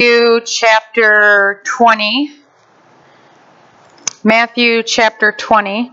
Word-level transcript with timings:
Matthew 0.00 0.40
chapter 0.46 1.60
20. 1.66 2.32
Matthew 4.24 4.82
chapter 4.82 5.30
20. 5.30 5.92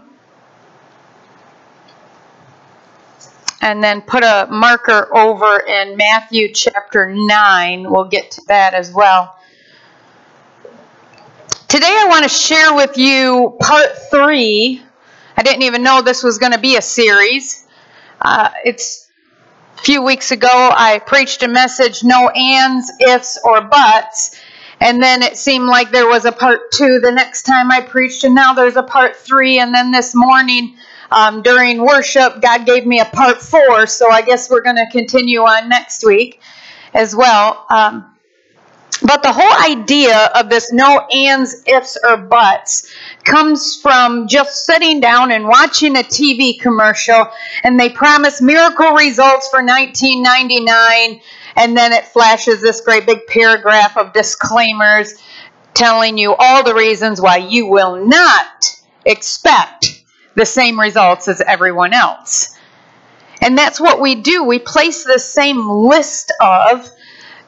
And 3.60 3.84
then 3.84 4.02
put 4.02 4.24
a 4.24 4.48
marker 4.50 5.14
over 5.14 5.60
in 5.60 5.98
Matthew 5.98 6.54
chapter 6.54 7.14
9. 7.14 7.92
We'll 7.92 8.08
get 8.08 8.32
to 8.32 8.42
that 8.48 8.74
as 8.74 8.94
well. 8.94 9.36
Today 11.68 11.88
I 11.90 12.08
want 12.08 12.24
to 12.24 12.30
share 12.30 12.76
with 12.76 12.98
you 12.98 13.58
part 13.60 13.90
three. 14.10 14.82
I 15.36 15.44
didn't 15.44 15.64
even 15.64 15.84
know 15.84 16.02
this 16.02 16.24
was 16.24 16.38
going 16.38 16.54
to 16.54 16.60
be 16.60 16.78
a 16.78 16.82
series. 16.82 17.68
Uh, 18.22 18.52
it's 18.64 19.07
a 19.78 19.84
few 19.84 20.02
weeks 20.02 20.32
ago 20.32 20.50
I 20.52 21.00
preached 21.00 21.44
a 21.44 21.48
message, 21.48 22.04
no 22.04 22.30
ands, 22.30 22.92
ifs, 23.00 23.40
or 23.44 23.62
buts. 23.62 24.36
And 24.80 25.02
then 25.02 25.24
it 25.24 25.38
seemed 25.38 25.66
like 25.66 25.92
there 25.92 26.08
was 26.08 26.26
a 26.26 26.32
part 26.32 26.72
two 26.72 27.00
the 27.00 27.12
next 27.12 27.44
time 27.44 27.72
I 27.72 27.82
preached, 27.82 28.24
and 28.24 28.36
now 28.36 28.54
there's 28.54 28.76
a 28.76 28.84
part 28.84 29.16
three. 29.16 29.60
And 29.60 29.74
then 29.74 29.92
this 29.92 30.14
morning 30.14 30.78
um, 31.12 31.42
during 31.42 31.84
worship, 31.84 32.42
God 32.42 32.66
gave 32.66 32.86
me 32.86 33.00
a 33.00 33.06
part 33.06 33.42
four, 33.42 33.88
so 33.88 34.10
I 34.10 34.22
guess 34.22 34.50
we're 34.50 34.62
going 34.62 34.76
to 34.76 34.88
continue 34.92 35.42
on 35.42 35.70
next 35.70 36.06
week 36.06 36.42
as 36.94 37.16
well. 37.16 37.66
Um, 37.70 38.17
but 39.04 39.22
the 39.22 39.32
whole 39.32 39.72
idea 39.72 40.32
of 40.36 40.50
this 40.50 40.72
no 40.72 41.00
ands, 41.14 41.64
ifs, 41.66 41.98
or 42.04 42.18
buts 42.18 42.92
comes 43.24 43.80
from 43.82 44.28
just 44.28 44.66
sitting 44.66 45.00
down 45.00 45.32
and 45.32 45.48
watching 45.48 45.96
a 45.96 46.02
TV 46.02 46.60
commercial 46.60 47.28
and 47.64 47.80
they 47.80 47.90
promise 47.90 48.42
miracle 48.42 48.94
results 48.94 49.50
for 49.50 49.64
1999 49.64 51.22
and 51.56 51.76
then 51.76 51.92
it 51.92 52.06
flashes 52.06 52.62
this 52.62 52.82
great 52.82 53.06
big 53.06 53.26
paragraph 53.28 53.98
of 53.98 54.14
disclaimers 54.14 55.16
telling 55.74 56.18
you 56.18 56.36
all 56.38 56.64
the 56.64 56.74
reasons 56.74 57.22
why 57.22 57.38
you 57.38 57.68
will 57.68 58.06
not 58.06 58.66
expect 59.06 60.04
the 60.36 60.46
same 60.46 60.80
results 60.80 61.28
as 61.28 61.42
everyone 61.42 61.94
else. 61.94 62.56
And 63.42 63.58
that's 63.58 63.80
what 63.80 64.02
we 64.02 64.16
do. 64.16 64.44
We 64.44 64.60
place 64.60 65.04
the 65.04 65.20
same 65.20 65.70
list 65.70 66.32
of 66.42 66.90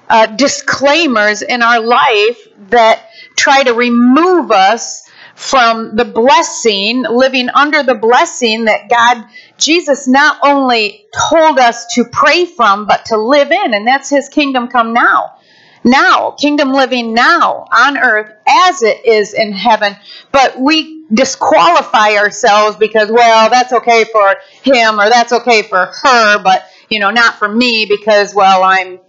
uh, 0.09 0.25
disclaimers 0.25 1.41
in 1.41 1.61
our 1.61 1.79
life 1.79 2.47
that 2.69 3.09
try 3.35 3.63
to 3.63 3.73
remove 3.73 4.51
us 4.51 5.03
from 5.35 5.95
the 5.95 6.03
blessing, 6.03 7.03
living 7.03 7.49
under 7.49 7.81
the 7.81 7.95
blessing 7.95 8.65
that 8.65 8.89
God, 8.89 9.25
Jesus 9.57 10.07
not 10.07 10.37
only 10.43 11.05
told 11.29 11.59
us 11.59 11.85
to 11.93 12.03
pray 12.03 12.45
from, 12.45 12.85
but 12.87 13.05
to 13.05 13.17
live 13.17 13.51
in. 13.51 13.73
And 13.73 13.87
that's 13.87 14.09
His 14.09 14.27
kingdom 14.27 14.67
come 14.67 14.93
now. 14.93 15.35
Now, 15.83 16.31
kingdom 16.31 16.73
living 16.73 17.13
now 17.13 17.65
on 17.71 17.97
earth 17.97 18.33
as 18.47 18.81
it 18.81 19.05
is 19.05 19.33
in 19.33 19.53
heaven. 19.53 19.95
But 20.31 20.59
we 20.59 21.05
disqualify 21.13 22.15
ourselves 22.17 22.75
because, 22.77 23.09
well, 23.09 23.49
that's 23.49 23.71
okay 23.71 24.03
for 24.11 24.35
him 24.61 24.99
or 24.99 25.09
that's 25.09 25.31
okay 25.31 25.61
for 25.61 25.85
her, 26.03 26.43
but, 26.43 26.65
you 26.89 26.99
know, 26.99 27.11
not 27.11 27.35
for 27.35 27.47
me 27.47 27.85
because, 27.85 28.35
well, 28.35 28.63
I'm 28.63 28.99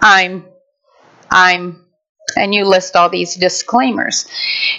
I'm, 0.00 0.44
I'm, 1.30 1.84
and 2.36 2.54
you 2.54 2.64
list 2.64 2.96
all 2.96 3.08
these 3.08 3.34
disclaimers. 3.34 4.26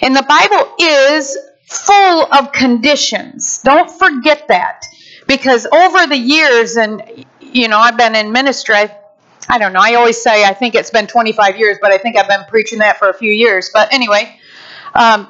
And 0.00 0.16
the 0.16 0.22
Bible 0.22 0.74
is 0.78 1.36
full 1.68 2.32
of 2.32 2.52
conditions. 2.52 3.60
Don't 3.62 3.90
forget 3.90 4.48
that. 4.48 4.84
Because 5.26 5.66
over 5.66 6.06
the 6.06 6.16
years, 6.16 6.76
and, 6.76 7.26
you 7.40 7.68
know, 7.68 7.78
I've 7.78 7.96
been 7.96 8.14
in 8.14 8.32
ministry, 8.32 8.74
I, 8.74 8.96
I 9.48 9.58
don't 9.58 9.72
know, 9.72 9.80
I 9.82 9.94
always 9.94 10.20
say 10.20 10.44
I 10.44 10.54
think 10.54 10.74
it's 10.74 10.90
been 10.90 11.06
25 11.06 11.58
years, 11.58 11.78
but 11.80 11.92
I 11.92 11.98
think 11.98 12.16
I've 12.16 12.28
been 12.28 12.44
preaching 12.48 12.80
that 12.80 12.98
for 12.98 13.08
a 13.08 13.14
few 13.14 13.32
years. 13.32 13.70
But 13.72 13.92
anyway, 13.92 14.36
um, 14.94 15.28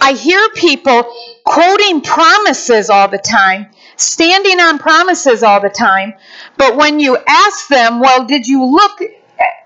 I 0.00 0.12
hear 0.12 0.40
people 0.54 1.12
quoting 1.44 2.00
promises 2.00 2.90
all 2.90 3.08
the 3.08 3.18
time, 3.18 3.70
standing 4.00 4.60
on 4.60 4.78
promises 4.78 5.42
all 5.42 5.60
the 5.60 5.70
time, 5.70 6.14
but 6.56 6.76
when 6.76 7.00
you 7.00 7.16
ask 7.28 7.68
them, 7.68 8.00
well, 8.00 8.24
did 8.24 8.46
you 8.46 8.64
look 8.64 9.00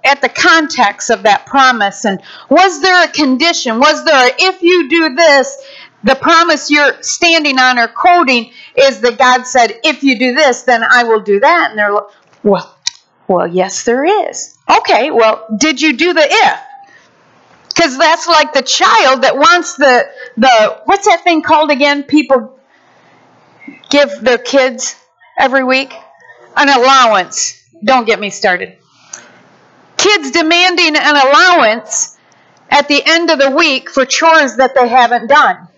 at 0.05 0.21
the 0.21 0.28
context 0.28 1.11
of 1.11 1.22
that 1.22 1.47
promise 1.47 2.05
and 2.05 2.21
was 2.49 2.81
there 2.83 3.05
a 3.05 3.09
condition? 3.09 3.78
Was 3.81 4.05
there 4.05 4.28
a, 4.28 4.31
if 4.39 4.62
you 4.62 4.89
do 4.89 5.15
this, 5.15 5.56
the 6.05 6.15
promise 6.15 6.71
you're 6.71 7.03
standing 7.03 7.59
on 7.59 7.78
or 7.78 7.89
quoting 7.89 8.53
is 8.77 9.00
that 9.00 9.19
God 9.19 9.47
said, 9.47 9.81
if 9.83 10.03
you 10.03 10.19
do 10.19 10.34
this, 10.34 10.62
then 10.62 10.84
I 10.84 11.05
will 11.05 11.21
do 11.21 11.41
that. 11.41 11.71
And 11.71 11.78
they're 11.78 11.93
like, 11.93 12.05
well, 12.43 12.77
well, 13.27 13.47
yes, 13.47 13.84
there 13.84 14.05
is. 14.28 14.59
Okay, 14.69 15.11
well, 15.11 15.47
did 15.56 15.81
you 15.81 15.97
do 15.97 16.12
the 16.12 16.27
if? 16.28 16.61
Because 17.69 17.99
that's 17.99 18.28
like 18.28 18.53
the 18.53 18.62
child 18.62 19.23
that 19.23 19.37
wants 19.37 19.77
the 19.77 20.09
the 20.37 20.81
what's 20.84 21.06
that 21.06 21.25
thing 21.25 21.43
called 21.43 21.71
again? 21.71 22.05
People 22.05 22.53
give 23.91 24.10
their 24.20 24.38
kids 24.38 24.97
every 25.38 25.64
week 25.64 25.92
an 26.56 26.69
allowance. 26.69 27.62
Don't 27.82 28.06
get 28.06 28.20
me 28.20 28.30
started. 28.30 28.76
Kids 29.97 30.30
demanding 30.30 30.97
an 30.97 31.16
allowance 31.16 32.16
at 32.70 32.88
the 32.88 33.02
end 33.04 33.30
of 33.30 33.38
the 33.38 33.50
week 33.50 33.91
for 33.91 34.04
chores 34.04 34.56
that 34.56 34.75
they 34.75 34.88
haven't 34.88 35.28
done. 35.28 35.69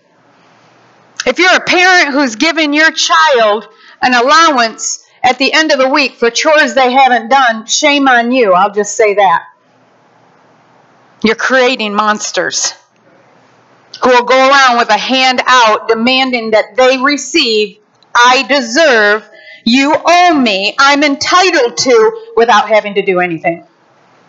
If 1.25 1.39
you're 1.39 1.55
a 1.55 1.61
parent 1.61 2.13
who's 2.13 2.35
giving 2.35 2.73
your 2.73 2.91
child 2.91 3.67
an 4.01 4.13
allowance 4.13 5.05
at 5.23 5.37
the 5.37 5.51
end 5.51 5.71
of 5.71 5.79
the 5.79 5.89
week 5.89 6.15
for 6.15 6.29
chores 6.29 6.73
they 6.73 6.91
haven't 6.91 7.29
done, 7.29 7.65
shame 7.65 8.07
on 8.07 8.31
you. 8.31 8.53
I'll 8.53 8.73
just 8.73 8.95
say 8.95 9.15
that. 9.15 9.43
You're 11.23 11.35
creating 11.35 11.93
monsters 11.93 12.73
who 14.01 14.09
will 14.09 14.23
go 14.25 14.49
around 14.49 14.77
with 14.77 14.89
a 14.89 14.97
hand 14.97 15.41
out 15.45 15.87
demanding 15.87 16.51
that 16.51 16.75
they 16.75 16.97
receive, 16.97 17.79
I 18.15 18.45
deserve, 18.47 19.27
you 19.63 19.95
owe 19.95 20.33
me, 20.33 20.75
I'm 20.79 21.03
entitled 21.03 21.77
to, 21.77 22.31
without 22.35 22.69
having 22.69 22.93
to 22.95 23.01
do 23.01 23.19
anything. 23.19 23.65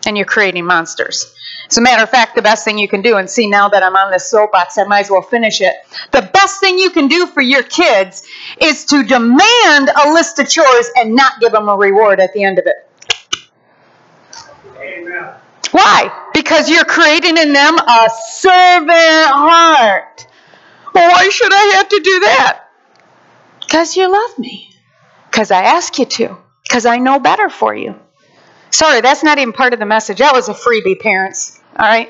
And 0.05 0.17
you're 0.17 0.25
creating 0.25 0.65
monsters. 0.65 1.33
As 1.69 1.77
a 1.77 1.81
matter 1.81 2.01
of 2.01 2.09
fact, 2.09 2.35
the 2.35 2.41
best 2.41 2.65
thing 2.65 2.79
you 2.79 2.87
can 2.87 3.01
do, 3.01 3.17
and 3.17 3.29
see 3.29 3.47
now 3.47 3.69
that 3.69 3.83
I'm 3.83 3.95
on 3.95 4.11
this 4.11 4.29
soapbox, 4.29 4.77
I 4.77 4.85
might 4.85 5.01
as 5.01 5.11
well 5.11 5.21
finish 5.21 5.61
it. 5.61 5.75
The 6.11 6.27
best 6.33 6.59
thing 6.59 6.79
you 6.79 6.89
can 6.89 7.07
do 7.07 7.27
for 7.27 7.41
your 7.41 7.61
kids 7.61 8.23
is 8.59 8.85
to 8.85 9.03
demand 9.03 9.89
a 9.89 10.11
list 10.11 10.39
of 10.39 10.49
chores 10.49 10.89
and 10.95 11.15
not 11.15 11.39
give 11.39 11.51
them 11.51 11.69
a 11.69 11.75
reward 11.75 12.19
at 12.19 12.33
the 12.33 12.43
end 12.43 12.57
of 12.57 12.65
it. 12.65 12.89
Amen. 14.77 15.33
Why? 15.71 16.29
Because 16.33 16.69
you're 16.69 16.85
creating 16.85 17.37
in 17.37 17.53
them 17.53 17.77
a 17.77 18.09
servant 18.31 19.27
heart. 19.31 20.27
Well, 20.93 21.11
why 21.11 21.29
should 21.29 21.53
I 21.53 21.73
have 21.75 21.89
to 21.89 21.99
do 21.99 22.19
that? 22.21 22.65
Because 23.61 23.95
you 23.95 24.11
love 24.11 24.39
me. 24.39 24.73
Because 25.29 25.51
I 25.51 25.63
ask 25.63 25.99
you 25.99 26.05
to. 26.05 26.37
Because 26.63 26.85
I 26.85 26.97
know 26.97 27.19
better 27.19 27.49
for 27.49 27.75
you. 27.75 27.95
Sorry, 28.71 29.01
that's 29.01 29.23
not 29.23 29.37
even 29.37 29.53
part 29.53 29.73
of 29.73 29.79
the 29.79 29.85
message. 29.85 30.17
That 30.19 30.33
was 30.33 30.49
a 30.49 30.53
freebie, 30.53 30.99
parents. 30.99 31.59
All 31.77 31.85
right? 31.85 32.09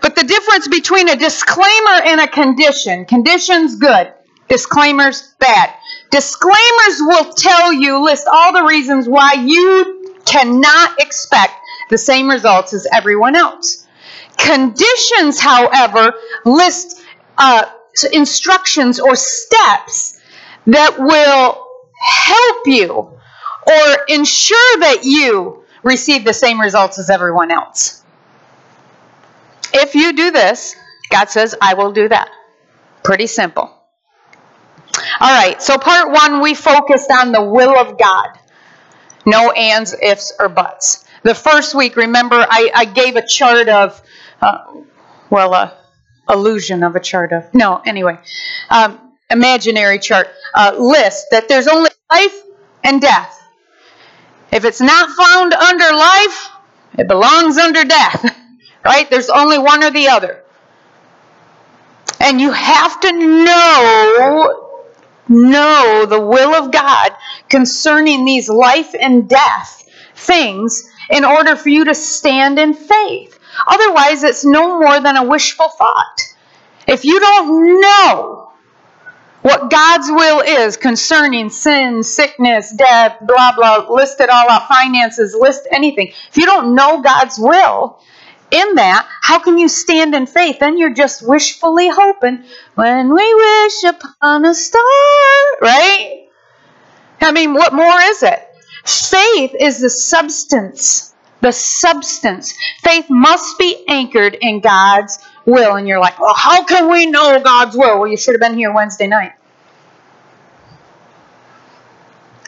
But 0.00 0.16
the 0.16 0.24
difference 0.24 0.68
between 0.68 1.08
a 1.08 1.16
disclaimer 1.16 2.02
and 2.04 2.20
a 2.20 2.28
condition 2.28 3.04
conditions, 3.04 3.76
good. 3.76 4.12
Disclaimers, 4.48 5.34
bad. 5.38 5.72
Disclaimers 6.10 7.00
will 7.00 7.32
tell 7.34 7.72
you, 7.72 8.02
list 8.02 8.26
all 8.30 8.52
the 8.52 8.64
reasons 8.64 9.08
why 9.08 9.34
you 9.34 10.16
cannot 10.24 11.00
expect 11.00 11.59
the 11.90 11.98
same 11.98 12.28
results 12.30 12.72
as 12.72 12.86
everyone 12.92 13.36
else. 13.36 13.86
Conditions, 14.38 15.38
however, 15.38 16.14
list 16.44 17.02
uh, 17.36 17.66
instructions 18.12 18.98
or 19.00 19.16
steps 19.16 20.20
that 20.66 20.96
will 20.98 21.66
help 22.00 22.66
you 22.66 22.90
or 22.90 23.98
ensure 24.08 24.78
that 24.80 25.00
you 25.02 25.64
receive 25.82 26.24
the 26.24 26.32
same 26.32 26.60
results 26.60 26.98
as 26.98 27.10
everyone 27.10 27.50
else. 27.50 28.02
If 29.72 29.94
you 29.94 30.14
do 30.14 30.30
this, 30.30 30.74
God 31.10 31.28
says, 31.28 31.54
I 31.60 31.74
will 31.74 31.92
do 31.92 32.08
that. 32.08 32.30
Pretty 33.02 33.26
simple. 33.26 33.70
All 35.20 35.34
right, 35.34 35.60
so 35.62 35.78
part 35.78 36.10
one, 36.10 36.40
we 36.40 36.54
focused 36.54 37.10
on 37.10 37.32
the 37.32 37.42
will 37.42 37.76
of 37.78 37.98
God. 37.98 38.28
No 39.26 39.50
ands, 39.50 39.94
ifs, 40.00 40.32
or 40.38 40.48
buts. 40.48 41.04
The 41.22 41.34
first 41.34 41.74
week, 41.74 41.96
remember, 41.96 42.36
I, 42.36 42.70
I 42.74 42.84
gave 42.86 43.16
a 43.16 43.26
chart 43.26 43.68
of, 43.68 44.00
uh, 44.40 44.58
well, 45.28 45.54
a 45.54 45.76
illusion 46.28 46.82
of 46.82 46.96
a 46.96 47.00
chart 47.00 47.32
of, 47.32 47.52
no, 47.54 47.82
anyway, 47.84 48.18
um, 48.70 48.98
imaginary 49.30 49.98
chart, 49.98 50.28
uh, 50.54 50.74
list 50.78 51.26
that 51.30 51.48
there's 51.48 51.66
only 51.66 51.90
life 52.10 52.42
and 52.84 53.00
death. 53.00 53.36
If 54.52 54.64
it's 54.64 54.80
not 54.80 55.10
found 55.10 55.52
under 55.52 55.94
life, 55.94 56.48
it 56.98 57.08
belongs 57.08 57.58
under 57.58 57.84
death, 57.84 58.36
right? 58.84 59.08
There's 59.10 59.30
only 59.30 59.58
one 59.58 59.82
or 59.84 59.90
the 59.90 60.08
other. 60.08 60.42
And 62.20 62.40
you 62.40 62.52
have 62.52 63.00
to 63.00 63.12
know, 63.12 64.76
know 65.28 66.06
the 66.08 66.20
will 66.20 66.54
of 66.54 66.72
God 66.72 67.12
concerning 67.48 68.24
these 68.24 68.48
life 68.48 68.94
and 68.98 69.28
death 69.28 69.84
things 70.14 70.89
in 71.10 71.24
order 71.24 71.56
for 71.56 71.68
you 71.68 71.84
to 71.86 71.94
stand 71.94 72.58
in 72.58 72.74
faith. 72.74 73.38
Otherwise, 73.66 74.22
it's 74.22 74.44
no 74.44 74.78
more 74.78 75.00
than 75.00 75.16
a 75.16 75.24
wishful 75.24 75.68
thought. 75.68 76.20
If 76.86 77.04
you 77.04 77.18
don't 77.20 77.80
know 77.80 78.52
what 79.42 79.70
God's 79.70 80.08
will 80.10 80.40
is 80.40 80.76
concerning 80.76 81.50
sin, 81.50 82.02
sickness, 82.02 82.72
death, 82.72 83.16
blah, 83.22 83.54
blah, 83.56 83.86
list 83.88 84.20
it 84.20 84.28
all 84.28 84.50
out, 84.50 84.68
finances, 84.68 85.34
list 85.38 85.66
anything. 85.70 86.08
If 86.08 86.36
you 86.36 86.46
don't 86.46 86.74
know 86.74 87.00
God's 87.00 87.38
will 87.38 88.00
in 88.50 88.74
that, 88.74 89.08
how 89.22 89.38
can 89.38 89.58
you 89.58 89.68
stand 89.68 90.14
in 90.14 90.26
faith? 90.26 90.58
Then 90.58 90.76
you're 90.76 90.94
just 90.94 91.26
wishfully 91.26 91.88
hoping 91.88 92.44
when 92.74 93.14
we 93.14 93.34
wish 93.34 93.84
upon 93.84 94.44
a 94.44 94.54
star, 94.54 94.82
right? 95.62 96.28
I 97.20 97.32
mean, 97.32 97.54
what 97.54 97.72
more 97.72 98.00
is 98.00 98.22
it? 98.22 98.49
Faith 98.90 99.54
is 99.58 99.80
the 99.80 99.90
substance. 99.90 101.14
The 101.40 101.52
substance. 101.52 102.54
Faith 102.82 103.06
must 103.08 103.58
be 103.58 103.84
anchored 103.88 104.36
in 104.40 104.60
God's 104.60 105.18
will. 105.46 105.76
And 105.76 105.86
you're 105.86 106.00
like, 106.00 106.18
well, 106.18 106.34
how 106.34 106.64
can 106.64 106.90
we 106.90 107.06
know 107.06 107.40
God's 107.42 107.76
will? 107.76 108.00
Well, 108.00 108.08
you 108.08 108.16
should 108.16 108.34
have 108.34 108.40
been 108.40 108.58
here 108.58 108.74
Wednesday 108.74 109.06
night. 109.06 109.32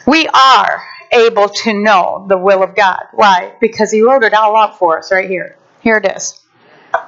We 0.05 0.27
are 0.27 0.83
able 1.11 1.47
to 1.47 1.73
know 1.73 2.25
the 2.27 2.37
will 2.37 2.61
of 2.61 2.75
God. 2.75 3.03
Why? 3.13 3.55
Because 3.61 3.89
He 3.91 4.01
wrote 4.01 4.23
it 4.23 4.33
all 4.33 4.57
out 4.57 4.77
for 4.77 4.97
us 4.97 5.11
right 5.11 5.29
here. 5.29 5.57
Here 5.81 5.97
it 5.97 6.05
is. 6.05 6.41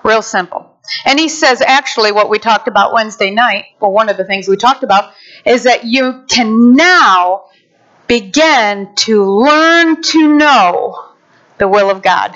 Real 0.04 0.22
simple. 0.22 0.72
And 1.06 1.20
He 1.20 1.28
says, 1.28 1.62
actually, 1.62 2.14
what 2.14 2.30
we 2.30 2.40
talked 2.40 2.68
about 2.68 2.94
Wednesday 2.94 3.31
night, 3.31 3.66
well, 3.80 3.92
one 3.92 4.08
of 4.08 4.18
the 4.18 4.24
things 4.24 4.48
we 4.48 4.56
talked 4.56 4.84
about, 4.84 5.14
is 5.46 5.64
that 5.64 5.84
you 5.84 6.24
can 6.30 6.74
now 6.74 7.46
begin 8.07 8.94
to 8.96 9.24
learn 9.25 10.02
to 10.02 10.38
know 10.38 11.10
the 11.57 11.68
will 11.68 11.90
of 11.90 12.02
God. 12.02 12.36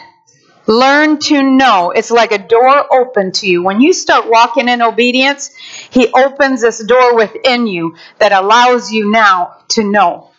Learn 0.67 1.17
to 1.19 1.41
know. 1.41 1.91
It's 1.91 2.11
like 2.11 2.31
a 2.31 2.37
door 2.37 2.93
open 2.93 3.31
to 3.33 3.47
you. 3.47 3.63
When 3.63 3.81
you 3.81 3.91
start 3.91 4.29
walking 4.29 4.67
in 4.67 4.81
obedience, 4.81 5.49
He 5.89 6.11
opens 6.13 6.61
this 6.61 6.83
door 6.83 7.15
within 7.15 7.65
you 7.65 7.95
that 8.19 8.31
allows 8.31 8.91
you 8.91 9.09
now 9.09 9.57
to 9.69 9.83
know. 9.83 10.29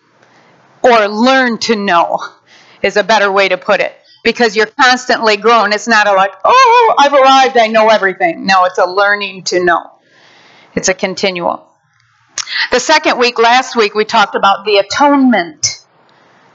Or 0.82 1.08
learn 1.08 1.58
to 1.58 1.76
know 1.76 2.20
is 2.82 2.96
a 2.96 3.04
better 3.04 3.30
way 3.30 3.48
to 3.48 3.56
put 3.58 3.80
it. 3.80 3.94
Because 4.22 4.54
you're 4.54 4.66
constantly 4.66 5.36
growing. 5.36 5.72
It's 5.72 5.88
not 5.88 6.06
a 6.06 6.12
like, 6.12 6.34
oh, 6.44 6.94
I've 6.98 7.12
arrived, 7.12 7.56
I 7.56 7.66
know 7.68 7.88
everything. 7.88 8.46
No, 8.46 8.64
it's 8.66 8.78
a 8.78 8.86
learning 8.86 9.44
to 9.44 9.64
know. 9.64 9.90
It's 10.74 10.88
a 10.88 10.94
continual. 10.94 11.69
The 12.70 12.80
second 12.80 13.18
week, 13.18 13.38
last 13.38 13.76
week, 13.76 13.94
we 13.94 14.04
talked 14.04 14.34
about 14.34 14.64
the 14.64 14.78
atonement. 14.78 15.84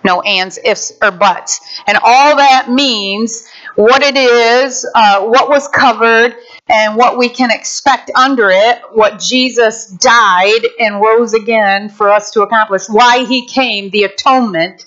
No 0.03 0.21
ands, 0.21 0.59
ifs, 0.63 0.93
or 1.01 1.11
buts. 1.11 1.59
And 1.87 1.97
all 2.03 2.35
that 2.37 2.69
means 2.69 3.47
what 3.75 4.03
it 4.03 4.15
is, 4.15 4.85
uh, 4.93 5.25
what 5.25 5.49
was 5.49 5.67
covered, 5.67 6.35
and 6.67 6.95
what 6.95 7.17
we 7.17 7.29
can 7.29 7.49
expect 7.51 8.11
under 8.15 8.49
it, 8.51 8.81
what 8.91 9.19
Jesus 9.19 9.87
died 9.87 10.61
and 10.79 11.01
rose 11.01 11.33
again 11.33 11.89
for 11.89 12.09
us 12.09 12.31
to 12.31 12.41
accomplish, 12.43 12.83
why 12.87 13.25
he 13.25 13.47
came, 13.47 13.89
the 13.89 14.03
atonement 14.03 14.85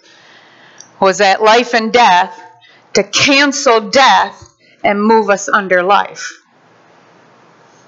was 1.00 1.18
that 1.18 1.42
life 1.42 1.74
and 1.74 1.92
death 1.92 2.40
to 2.94 3.02
cancel 3.02 3.90
death 3.90 4.56
and 4.84 5.02
move 5.02 5.30
us 5.30 5.48
under 5.48 5.82
life. 5.82 6.42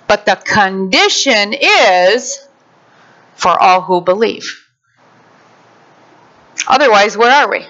But 0.07 0.27
the 0.27 0.37
condition 0.37 1.55
is 1.55 2.49
for 3.41 3.59
all 3.61 3.81
who 3.81 4.03
believe. 4.03 4.45
Otherwise, 6.69 7.17
where 7.17 7.31
are 7.31 7.51
we? 7.51 7.67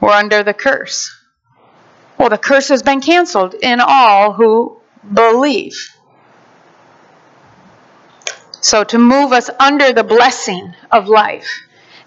We're 0.00 0.10
under 0.10 0.42
the 0.42 0.52
curse. 0.52 1.14
Well, 2.18 2.28
the 2.28 2.38
curse 2.38 2.68
has 2.68 2.82
been 2.82 3.00
canceled 3.00 3.54
in 3.54 3.80
all 3.80 4.32
who 4.32 4.78
believe. 5.12 5.76
So, 8.60 8.82
to 8.82 8.98
move 8.98 9.32
us 9.32 9.48
under 9.60 9.92
the 9.92 10.02
blessing 10.02 10.74
of 10.90 11.08
life 11.08 11.48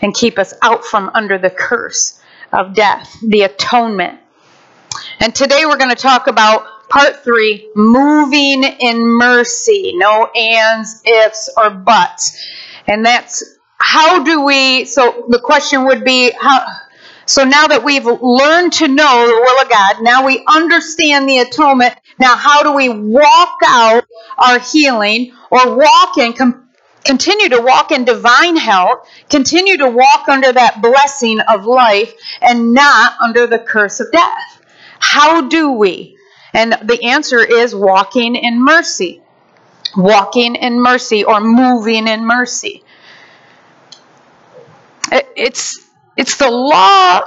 and 0.01 0.13
keep 0.13 0.37
us 0.37 0.53
out 0.61 0.83
from 0.83 1.09
under 1.13 1.37
the 1.37 1.49
curse 1.49 2.19
of 2.51 2.75
death, 2.75 3.17
the 3.25 3.43
atonement. 3.43 4.19
And 5.21 5.33
today 5.33 5.65
we're 5.65 5.77
going 5.77 5.95
to 5.95 6.01
talk 6.01 6.27
about 6.27 6.67
Part 6.89 7.23
three, 7.23 7.69
moving 7.75 8.63
in 8.63 9.05
mercy. 9.05 9.93
No 9.95 10.25
ands, 10.35 11.01
ifs, 11.05 11.49
or 11.55 11.69
buts. 11.69 12.43
And 12.87 13.05
that's 13.05 13.43
how 13.77 14.23
do 14.23 14.41
we, 14.43 14.85
so 14.85 15.25
the 15.29 15.39
question 15.39 15.85
would 15.85 16.03
be, 16.03 16.31
how, 16.39 16.65
so 17.25 17.43
now 17.43 17.67
that 17.67 17.83
we've 17.83 18.05
learned 18.05 18.73
to 18.73 18.87
know 18.87 19.27
the 19.27 19.41
will 19.41 19.61
of 19.61 19.69
God, 19.69 20.03
now 20.03 20.25
we 20.25 20.43
understand 20.47 21.29
the 21.29 21.39
atonement, 21.39 21.93
now 22.19 22.35
how 22.35 22.63
do 22.63 22.73
we 22.73 22.89
walk 22.89 23.59
out 23.67 24.05
our 24.37 24.59
healing 24.59 25.31
or 25.51 25.77
walk 25.77 26.17
in, 26.17 26.33
com, 26.33 26.69
continue 27.05 27.49
to 27.49 27.61
walk 27.61 27.91
in 27.91 28.03
divine 28.03 28.57
health, 28.57 29.07
continue 29.29 29.77
to 29.77 29.89
walk 29.89 30.27
under 30.27 30.51
that 30.51 30.81
blessing 30.81 31.39
of 31.39 31.65
life 31.65 32.13
and 32.41 32.73
not 32.73 33.13
under 33.21 33.45
the 33.45 33.59
curse 33.59 33.99
of 33.99 34.11
death? 34.11 34.61
How 34.99 35.47
do 35.47 35.71
we? 35.71 36.17
And 36.53 36.73
the 36.83 37.03
answer 37.03 37.39
is 37.39 37.75
walking 37.75 38.35
in 38.35 38.63
mercy. 38.63 39.21
Walking 39.95 40.55
in 40.55 40.81
mercy 40.81 41.23
or 41.23 41.41
moving 41.41 42.07
in 42.07 42.25
mercy. 42.25 42.83
It's, 45.11 45.79
it's 46.15 46.37
the 46.37 46.49
law 46.49 47.21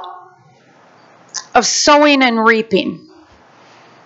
of 1.54 1.66
sowing 1.66 2.22
and 2.22 2.44
reaping. 2.44 3.08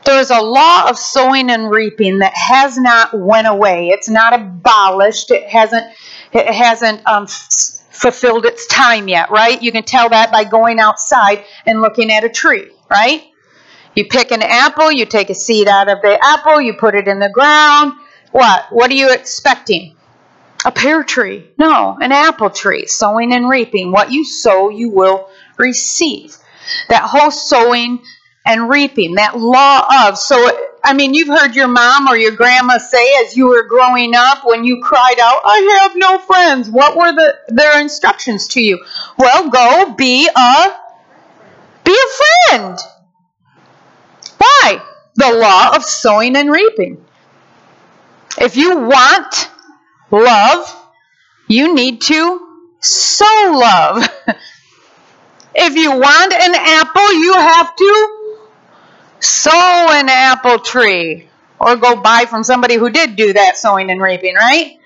There 0.04 0.20
is 0.20 0.30
a 0.30 0.40
law 0.40 0.88
of 0.88 0.96
sowing 0.96 1.50
and 1.50 1.70
reaping 1.70 2.20
that 2.20 2.32
has 2.34 2.78
not 2.78 3.12
went 3.18 3.48
away. 3.48 3.88
It's 3.88 4.08
not 4.08 4.32
abolished. 4.32 5.32
It 5.32 5.48
hasn't. 5.48 5.84
It 6.32 6.46
hasn't 6.46 7.06
um, 7.06 7.26
fulfilled 7.26 8.46
its 8.46 8.66
time 8.66 9.08
yet, 9.08 9.30
right? 9.30 9.60
You 9.60 9.72
can 9.72 9.84
tell 9.84 10.08
that 10.10 10.30
by 10.30 10.44
going 10.44 10.78
outside 10.78 11.44
and 11.64 11.80
looking 11.80 12.10
at 12.10 12.24
a 12.24 12.28
tree, 12.28 12.70
right? 12.90 13.24
You 13.96 14.04
pick 14.04 14.30
an 14.30 14.42
apple, 14.42 14.92
you 14.92 15.06
take 15.06 15.30
a 15.30 15.34
seed 15.34 15.68
out 15.68 15.88
of 15.88 16.02
the 16.02 16.18
apple, 16.22 16.60
you 16.60 16.74
put 16.74 16.94
it 16.94 17.08
in 17.08 17.18
the 17.18 17.30
ground. 17.30 17.94
What? 18.30 18.66
What 18.70 18.90
are 18.90 18.94
you 18.94 19.10
expecting? 19.10 19.96
A 20.66 20.70
pear 20.70 21.02
tree. 21.02 21.46
No, 21.58 21.96
an 21.98 22.12
apple 22.12 22.50
tree. 22.50 22.86
Sowing 22.86 23.32
and 23.32 23.48
reaping. 23.48 23.92
What 23.92 24.12
you 24.12 24.24
sow, 24.24 24.68
you 24.68 24.90
will 24.90 25.30
receive. 25.56 26.36
That 26.90 27.04
whole 27.04 27.30
sowing 27.30 28.00
and 28.44 28.68
reaping, 28.68 29.14
that 29.14 29.38
law 29.38 30.08
of. 30.08 30.18
So, 30.18 30.36
I 30.84 30.92
mean, 30.92 31.14
you've 31.14 31.28
heard 31.28 31.56
your 31.56 31.68
mom 31.68 32.06
or 32.06 32.16
your 32.16 32.32
grandma 32.32 32.78
say 32.78 33.24
as 33.24 33.36
you 33.36 33.48
were 33.48 33.64
growing 33.64 34.14
up 34.14 34.44
when 34.44 34.64
you 34.64 34.82
cried 34.82 35.18
out, 35.20 35.40
I 35.44 35.80
have 35.80 35.92
no 35.96 36.18
friends. 36.18 36.68
What 36.68 36.96
were 36.96 37.12
the, 37.12 37.38
their 37.48 37.80
instructions 37.80 38.48
to 38.48 38.60
you? 38.60 38.84
Well, 39.18 39.48
go 39.48 39.94
be 39.94 40.28
a, 40.28 40.76
be 41.84 41.92
a 41.92 42.50
friend. 42.50 42.78
Why? 44.46 44.82
The 45.16 45.32
law 45.32 45.74
of 45.74 45.84
sowing 45.84 46.36
and 46.36 46.50
reaping. 46.50 47.04
If 48.38 48.56
you 48.56 48.78
want 48.78 49.50
love, 50.10 50.90
you 51.48 51.74
need 51.74 52.00
to 52.02 52.40
sow 52.80 53.24
love. 53.50 54.06
if 55.54 55.74
you 55.74 55.90
want 55.90 56.32
an 56.32 56.54
apple, 56.54 57.12
you 57.14 57.32
have 57.32 57.74
to 57.74 58.38
sow 59.20 59.88
an 59.92 60.08
apple 60.08 60.58
tree. 60.58 61.28
Or 61.58 61.76
go 61.76 61.96
buy 61.96 62.26
from 62.28 62.44
somebody 62.44 62.74
who 62.74 62.90
did 62.90 63.16
do 63.16 63.32
that 63.32 63.56
sowing 63.56 63.90
and 63.90 64.00
reaping, 64.00 64.34
right? 64.34 64.78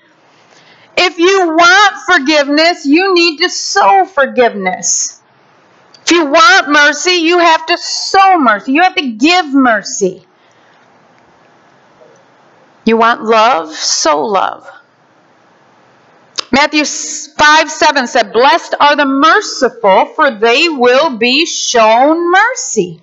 If 0.95 1.19
you 1.19 1.47
want 1.47 1.95
forgiveness, 2.05 2.85
you 2.85 3.13
need 3.13 3.39
to 3.39 3.49
sow 3.49 4.05
forgiveness. 4.05 5.20
If 6.11 6.17
you 6.17 6.25
want 6.25 6.67
mercy, 6.67 7.21
you 7.21 7.39
have 7.39 7.65
to 7.67 7.77
sow 7.77 8.37
mercy. 8.37 8.73
You 8.73 8.81
have 8.81 8.95
to 8.95 9.11
give 9.11 9.53
mercy. 9.53 10.27
You 12.83 12.97
want 12.97 13.23
love? 13.23 13.73
Sow 13.73 14.19
love. 14.25 14.69
Matthew 16.51 16.83
5 16.83 17.71
7 17.71 18.07
said, 18.07 18.33
Blessed 18.33 18.75
are 18.77 18.97
the 18.97 19.05
merciful, 19.05 20.07
for 20.07 20.31
they 20.31 20.67
will 20.67 21.17
be 21.17 21.45
shown 21.45 22.29
mercy. 22.29 23.01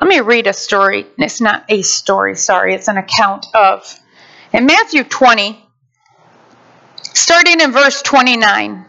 Let 0.00 0.08
me 0.08 0.20
read 0.20 0.46
a 0.46 0.52
story. 0.52 1.06
It's 1.18 1.40
not 1.40 1.64
a 1.68 1.82
story, 1.82 2.36
sorry, 2.36 2.74
it's 2.74 2.86
an 2.86 2.98
account 2.98 3.46
of. 3.52 3.98
In 4.52 4.66
Matthew 4.66 5.02
20, 5.02 5.63
starting 7.24 7.60
in 7.60 7.72
verse 7.72 8.02
29. 8.02 8.84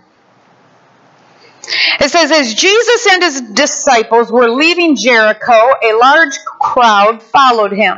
It 2.02 2.12
says, 2.12 2.32
As 2.32 2.54
Jesus 2.54 3.08
and 3.10 3.24
his 3.24 3.42
disciples 3.54 4.30
were 4.30 4.50
leaving 4.50 4.98
Jericho, 4.98 5.54
a 5.82 5.94
large 5.94 6.38
crowd 6.60 7.24
followed 7.24 7.72
him. 7.72 7.98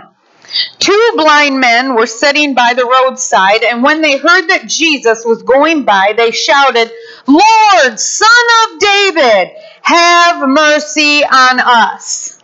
Two 0.77 1.11
blind 1.15 1.59
men 1.59 1.95
were 1.95 2.05
sitting 2.05 2.53
by 2.53 2.73
the 2.75 2.85
roadside, 2.85 3.63
and 3.63 3.83
when 3.83 4.01
they 4.01 4.17
heard 4.17 4.47
that 4.49 4.67
Jesus 4.67 5.25
was 5.25 5.41
going 5.41 5.83
by, 5.85 6.13
they 6.15 6.29
shouted, 6.31 6.91
Lord, 7.25 7.99
Son 7.99 8.45
of 8.63 8.79
David, 8.79 9.51
have 9.81 10.47
mercy 10.47 11.23
on 11.25 11.59
us. 11.59 12.39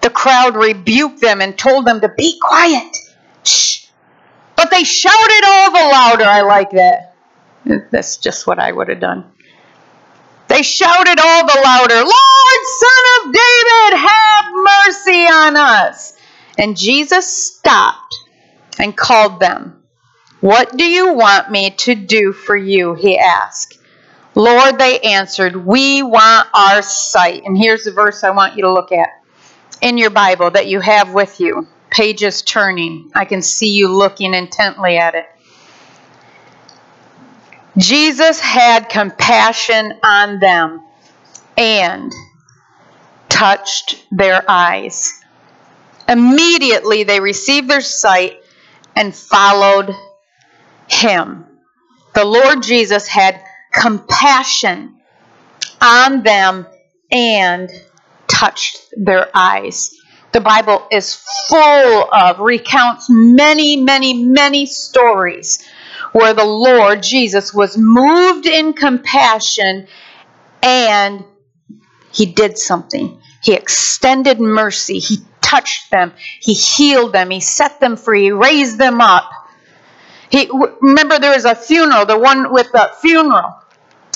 The 0.00 0.10
crowd 0.10 0.56
rebuked 0.56 1.20
them 1.20 1.42
and 1.42 1.56
told 1.56 1.84
them 1.84 2.00
to 2.00 2.08
be 2.08 2.40
quiet. 2.40 2.96
Shh. 3.44 3.81
But 4.62 4.70
they 4.70 4.84
shouted 4.84 5.42
all 5.44 5.72
the 5.72 5.88
louder. 5.90 6.24
I 6.24 6.42
like 6.42 6.70
that. 6.70 7.16
That's 7.90 8.16
just 8.16 8.46
what 8.46 8.60
I 8.60 8.70
would 8.70 8.90
have 8.90 9.00
done. 9.00 9.32
They 10.46 10.62
shouted 10.62 11.18
all 11.18 11.44
the 11.44 11.60
louder, 11.64 11.96
Lord, 11.96 12.62
Son 12.78 13.26
of 13.26 13.32
David, 13.32 13.98
have 13.98 14.44
mercy 14.54 15.24
on 15.24 15.56
us. 15.56 16.12
And 16.56 16.76
Jesus 16.76 17.26
stopped 17.56 18.14
and 18.78 18.96
called 18.96 19.40
them. 19.40 19.82
What 20.40 20.76
do 20.76 20.84
you 20.84 21.12
want 21.12 21.50
me 21.50 21.70
to 21.78 21.96
do 21.96 22.32
for 22.32 22.54
you? 22.54 22.94
He 22.94 23.18
asked. 23.18 23.80
Lord, 24.36 24.78
they 24.78 25.00
answered, 25.00 25.56
We 25.56 26.04
want 26.04 26.46
our 26.54 26.82
sight. 26.82 27.42
And 27.44 27.58
here's 27.58 27.82
the 27.82 27.90
verse 27.90 28.22
I 28.22 28.30
want 28.30 28.54
you 28.54 28.62
to 28.62 28.72
look 28.72 28.92
at 28.92 29.08
in 29.80 29.98
your 29.98 30.10
Bible 30.10 30.52
that 30.52 30.68
you 30.68 30.78
have 30.78 31.12
with 31.12 31.40
you. 31.40 31.66
Pages 31.92 32.40
turning. 32.40 33.10
I 33.14 33.26
can 33.26 33.42
see 33.42 33.74
you 33.76 33.88
looking 33.88 34.32
intently 34.32 34.96
at 34.96 35.14
it. 35.14 35.26
Jesus 37.76 38.40
had 38.40 38.88
compassion 38.88 39.98
on 40.02 40.40
them 40.40 40.82
and 41.56 42.12
touched 43.28 44.04
their 44.10 44.42
eyes. 44.48 45.12
Immediately 46.08 47.04
they 47.04 47.20
received 47.20 47.68
their 47.68 47.80
sight 47.82 48.40
and 48.96 49.14
followed 49.14 49.94
him. 50.88 51.44
The 52.14 52.24
Lord 52.24 52.62
Jesus 52.62 53.06
had 53.06 53.42
compassion 53.70 54.96
on 55.80 56.22
them 56.22 56.66
and 57.10 57.70
touched 58.28 58.78
their 58.96 59.28
eyes. 59.34 59.94
The 60.32 60.40
Bible 60.40 60.86
is 60.90 61.22
full 61.48 62.08
of, 62.12 62.40
recounts 62.40 63.08
many, 63.10 63.76
many, 63.76 64.24
many 64.24 64.66
stories 64.66 65.62
where 66.12 66.34
the 66.34 66.44
Lord 66.44 67.02
Jesus 67.02 67.52
was 67.52 67.76
moved 67.76 68.46
in 68.46 68.72
compassion 68.72 69.86
and 70.62 71.24
he 72.12 72.26
did 72.26 72.58
something. 72.58 73.20
He 73.42 73.54
extended 73.54 74.40
mercy. 74.40 74.98
He 74.98 75.18
touched 75.40 75.90
them. 75.90 76.12
He 76.40 76.54
healed 76.54 77.12
them. 77.12 77.30
He 77.30 77.40
set 77.40 77.80
them 77.80 77.96
free. 77.96 78.24
He 78.24 78.32
raised 78.32 78.78
them 78.78 79.00
up. 79.00 79.30
He, 80.30 80.48
remember, 80.80 81.18
there 81.18 81.34
was 81.34 81.44
a 81.44 81.54
funeral, 81.54 82.06
the 82.06 82.18
one 82.18 82.52
with 82.52 82.72
the 82.72 82.90
funeral. 83.00 83.54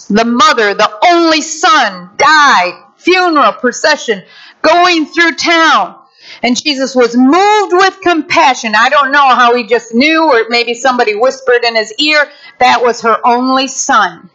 The 0.09 0.25
mother, 0.25 0.73
the 0.73 0.91
only 1.09 1.43
son, 1.43 2.11
died. 2.17 2.83
Funeral 2.97 3.53
procession 3.53 4.23
going 4.63 5.07
through 5.07 5.35
town. 5.35 6.01
And 6.43 6.61
Jesus 6.61 6.95
was 6.95 7.17
moved 7.17 7.73
with 7.73 8.01
compassion. 8.03 8.75
I 8.77 8.89
don't 8.89 9.13
know 9.13 9.35
how 9.35 9.55
he 9.55 9.67
just 9.67 9.95
knew, 9.95 10.25
or 10.25 10.47
maybe 10.49 10.75
somebody 10.75 11.15
whispered 11.15 11.65
in 11.65 11.77
his 11.77 11.93
ear, 11.99 12.31
that 12.59 12.83
was 12.83 13.03
her 13.03 13.19
only 13.25 13.69
son 13.69 14.31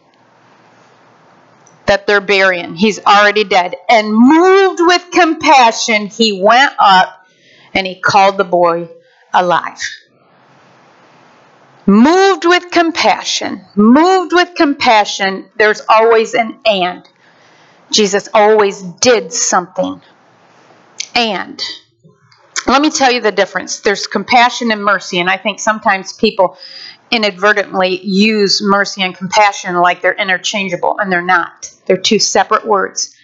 that 1.86 2.06
they're 2.06 2.20
burying. 2.20 2.74
He's 2.74 2.98
already 3.04 3.44
dead. 3.44 3.74
And 3.88 4.14
moved 4.14 4.80
with 4.80 5.10
compassion, 5.10 6.06
he 6.06 6.40
went 6.40 6.72
up 6.78 7.26
and 7.74 7.86
he 7.86 8.00
called 8.00 8.38
the 8.38 8.44
boy 8.44 8.88
alive. 9.32 9.80
Moved 11.86 12.44
with 12.44 12.70
compassion, 12.70 13.64
moved 13.74 14.32
with 14.32 14.54
compassion, 14.54 15.50
there's 15.56 15.82
always 15.88 16.34
an 16.34 16.60
and. 16.64 17.08
Jesus 17.90 18.28
always 18.32 18.80
did 18.80 19.32
something. 19.32 20.00
And 21.14 21.60
let 22.66 22.82
me 22.82 22.90
tell 22.90 23.12
you 23.12 23.20
the 23.20 23.32
difference. 23.32 23.80
There's 23.80 24.06
compassion 24.06 24.70
and 24.70 24.84
mercy, 24.84 25.18
and 25.20 25.28
I 25.28 25.36
think 25.36 25.58
sometimes 25.58 26.12
people 26.12 26.56
inadvertently 27.10 28.00
use 28.02 28.62
mercy 28.62 29.02
and 29.02 29.14
compassion 29.14 29.74
like 29.76 30.00
they're 30.00 30.14
interchangeable, 30.14 30.98
and 30.98 31.10
they're 31.10 31.22
not. 31.22 31.70
They're 31.86 31.96
two 31.96 32.18
separate 32.18 32.66
words. 32.66 33.14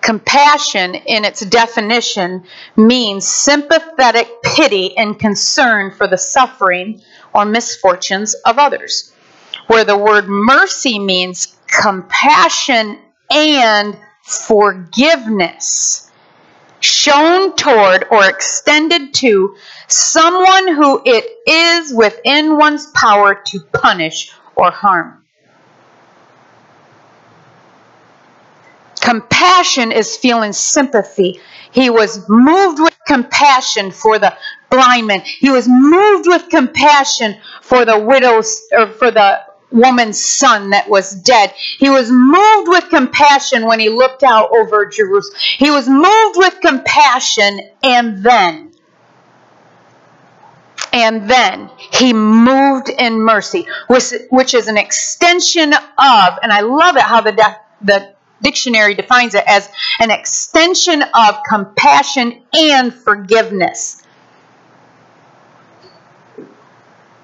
Compassion, 0.00 0.94
in 0.94 1.24
its 1.24 1.44
definition, 1.44 2.44
means 2.76 3.26
sympathetic 3.28 4.42
pity 4.42 4.96
and 4.96 5.18
concern 5.18 5.90
for 5.90 6.06
the 6.06 6.16
suffering 6.16 7.02
or 7.34 7.44
misfortunes 7.44 8.34
of 8.46 8.58
others, 8.58 9.12
where 9.66 9.84
the 9.84 9.98
word 9.98 10.26
mercy 10.26 10.98
means 10.98 11.58
compassion 11.66 12.98
and 13.30 13.98
forgiveness 14.22 16.09
shown 16.80 17.54
toward 17.56 18.06
or 18.10 18.28
extended 18.28 19.14
to 19.14 19.56
someone 19.88 20.74
who 20.74 21.02
it 21.04 21.24
is 21.46 21.94
within 21.94 22.56
one's 22.56 22.86
power 22.88 23.34
to 23.46 23.60
punish 23.72 24.32
or 24.56 24.70
harm. 24.70 25.24
Compassion 29.00 29.92
is 29.92 30.16
feeling 30.16 30.52
sympathy. 30.52 31.40
He 31.72 31.90
was 31.90 32.28
moved 32.28 32.80
with 32.80 32.96
compassion 33.06 33.90
for 33.90 34.18
the 34.18 34.36
blind 34.70 35.06
man. 35.06 35.22
He 35.24 35.50
was 35.50 35.66
moved 35.68 36.26
with 36.26 36.48
compassion 36.48 37.36
for 37.62 37.84
the 37.84 37.98
widows 37.98 38.62
or 38.72 38.88
for 38.88 39.10
the 39.10 39.40
woman's 39.70 40.22
son 40.22 40.70
that 40.70 40.88
was 40.88 41.14
dead. 41.14 41.52
He 41.78 41.90
was 41.90 42.10
moved 42.10 42.68
with 42.68 42.88
compassion 42.88 43.66
when 43.66 43.80
he 43.80 43.88
looked 43.88 44.22
out 44.22 44.50
over 44.52 44.86
Jerusalem. 44.86 45.38
He 45.38 45.70
was 45.70 45.88
moved 45.88 46.36
with 46.36 46.60
compassion 46.60 47.60
and 47.82 48.22
then 48.24 48.70
and 50.92 51.30
then 51.30 51.70
he 51.92 52.12
moved 52.12 52.88
in 52.88 53.20
mercy, 53.20 53.66
which, 53.86 54.12
which 54.30 54.54
is 54.54 54.66
an 54.68 54.76
extension 54.76 55.72
of, 55.72 56.38
and 56.42 56.52
I 56.52 56.62
love 56.62 56.96
it 56.96 57.02
how 57.02 57.20
the, 57.20 57.56
the 57.82 58.12
dictionary 58.42 58.94
defines 58.94 59.34
it 59.34 59.44
as 59.46 59.68
an 60.00 60.10
extension 60.10 61.02
of 61.14 61.36
compassion 61.48 62.42
and 62.52 62.92
forgiveness. 62.92 64.02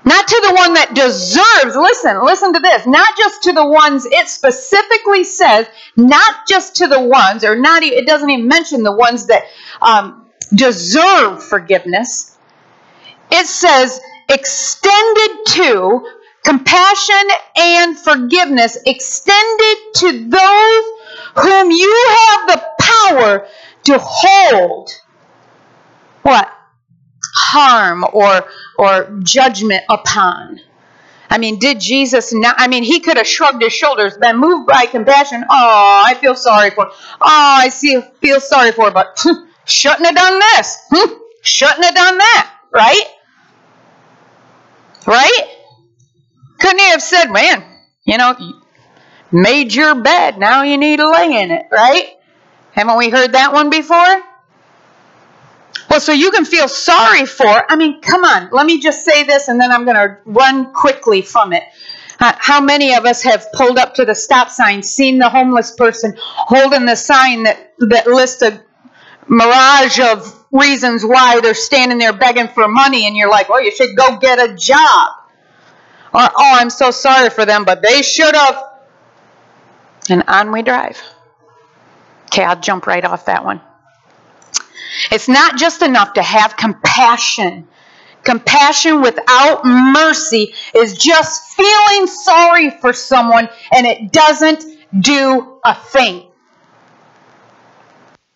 Not 0.06 0.28
to 0.28 0.42
the 0.46 0.54
one 0.54 0.74
that 0.74 0.94
deserves, 0.94 1.76
listen, 1.76 2.24
listen 2.24 2.52
to 2.52 2.60
this, 2.60 2.86
not 2.86 3.16
just 3.18 3.42
to 3.42 3.52
the 3.52 3.66
ones, 3.66 4.06
it 4.06 4.28
specifically 4.28 5.24
says, 5.24 5.66
not 5.96 6.46
just 6.46 6.76
to 6.76 6.86
the 6.86 7.02
ones, 7.02 7.42
or 7.42 7.56
not, 7.56 7.82
it 7.82 8.06
doesn't 8.06 8.30
even 8.30 8.46
mention 8.46 8.84
the 8.84 8.92
ones 8.92 9.26
that 9.26 9.42
um, 9.82 10.26
deserve 10.54 11.42
forgiveness. 11.42 12.38
It 13.32 13.46
says, 13.46 14.00
extended 14.28 15.38
to 15.46 16.08
compassion 16.44 17.28
and 17.56 17.98
forgiveness, 17.98 18.78
extended 18.86 19.76
to 19.96 20.28
those 20.28 20.84
whom 21.34 21.72
you 21.72 22.08
have 22.08 22.46
the 22.46 22.64
power 22.80 23.48
to 23.84 23.98
hold. 24.00 24.90
What? 26.22 26.55
Harm 27.36 28.04
or 28.12 28.46
or 28.78 29.18
judgment 29.22 29.84
upon. 29.90 30.60
I 31.28 31.38
mean, 31.38 31.58
did 31.58 31.80
Jesus 31.80 32.32
not? 32.32 32.54
I 32.58 32.68
mean, 32.68 32.82
he 32.82 33.00
could 33.00 33.16
have 33.16 33.26
shrugged 33.26 33.62
his 33.62 33.72
shoulders, 33.72 34.16
been 34.16 34.38
moved 34.38 34.66
by 34.66 34.86
compassion. 34.86 35.44
Oh, 35.48 36.02
I 36.06 36.14
feel 36.14 36.34
sorry 36.34 36.70
for. 36.70 36.86
Oh, 36.86 36.96
I 37.20 37.68
see, 37.68 38.00
feel 38.20 38.40
sorry 38.40 38.72
for, 38.72 38.90
but 38.90 39.18
shouldn't 39.64 40.06
have 40.06 40.14
done 40.14 40.38
this. 40.38 40.78
Hmm, 40.90 41.12
shouldn't 41.42 41.84
have 41.84 41.94
done 41.94 42.18
that, 42.18 42.54
right? 42.72 43.04
Right? 45.06 45.56
Couldn't 46.58 46.78
he 46.78 46.90
have 46.90 47.02
said, 47.02 47.26
man, 47.26 47.64
you 48.04 48.18
know, 48.18 48.36
made 49.30 49.74
your 49.74 50.00
bed, 50.00 50.38
now 50.38 50.62
you 50.62 50.78
need 50.78 50.96
to 50.98 51.10
lay 51.10 51.42
in 51.42 51.50
it, 51.50 51.66
right? 51.70 52.16
Haven't 52.72 52.96
we 52.96 53.10
heard 53.10 53.32
that 53.32 53.52
one 53.52 53.70
before? 53.70 54.22
Well, 55.88 56.00
so 56.00 56.12
you 56.12 56.30
can 56.30 56.44
feel 56.44 56.68
sorry 56.68 57.26
for, 57.26 57.46
I 57.46 57.76
mean, 57.76 58.00
come 58.00 58.24
on, 58.24 58.50
let 58.50 58.66
me 58.66 58.80
just 58.80 59.04
say 59.04 59.24
this 59.24 59.48
and 59.48 59.60
then 59.60 59.70
I'm 59.70 59.84
going 59.84 59.96
to 59.96 60.18
run 60.24 60.72
quickly 60.72 61.22
from 61.22 61.52
it. 61.52 61.62
How 62.18 62.60
many 62.60 62.94
of 62.94 63.04
us 63.04 63.22
have 63.22 63.46
pulled 63.52 63.78
up 63.78 63.94
to 63.96 64.04
the 64.04 64.14
stop 64.14 64.50
sign, 64.50 64.82
seen 64.82 65.18
the 65.18 65.28
homeless 65.28 65.72
person 65.72 66.14
holding 66.18 66.86
the 66.86 66.96
sign 66.96 67.44
that, 67.44 67.74
that 67.78 68.06
lists 68.06 68.42
a 68.42 68.62
mirage 69.28 70.00
of 70.00 70.44
reasons 70.50 71.04
why 71.04 71.40
they're 71.40 71.54
standing 71.54 71.98
there 71.98 72.12
begging 72.12 72.48
for 72.48 72.68
money, 72.68 73.06
and 73.06 73.16
you're 73.16 73.28
like, 73.28 73.48
well, 73.48 73.62
you 73.62 73.70
should 73.70 73.96
go 73.96 74.16
get 74.18 74.38
a 74.38 74.54
job. 74.54 75.10
Or, 76.14 76.22
oh, 76.22 76.52
I'm 76.54 76.70
so 76.70 76.90
sorry 76.90 77.30
for 77.30 77.44
them, 77.44 77.64
but 77.64 77.82
they 77.82 78.02
should 78.02 78.34
have. 78.34 78.62
And 80.08 80.24
on 80.26 80.52
we 80.52 80.62
drive. 80.62 80.98
Okay, 82.26 82.44
I'll 82.44 82.58
jump 82.58 82.86
right 82.86 83.04
off 83.04 83.26
that 83.26 83.44
one. 83.44 83.60
It's 85.10 85.28
not 85.28 85.56
just 85.56 85.82
enough 85.82 86.14
to 86.14 86.22
have 86.22 86.56
compassion. 86.56 87.68
Compassion 88.24 89.02
without 89.02 89.64
mercy 89.64 90.52
is 90.74 90.94
just 90.94 91.54
feeling 91.54 92.06
sorry 92.06 92.70
for 92.70 92.92
someone 92.92 93.48
and 93.72 93.86
it 93.86 94.12
doesn't 94.12 94.64
do 95.00 95.58
a 95.64 95.74
thing. 95.74 96.26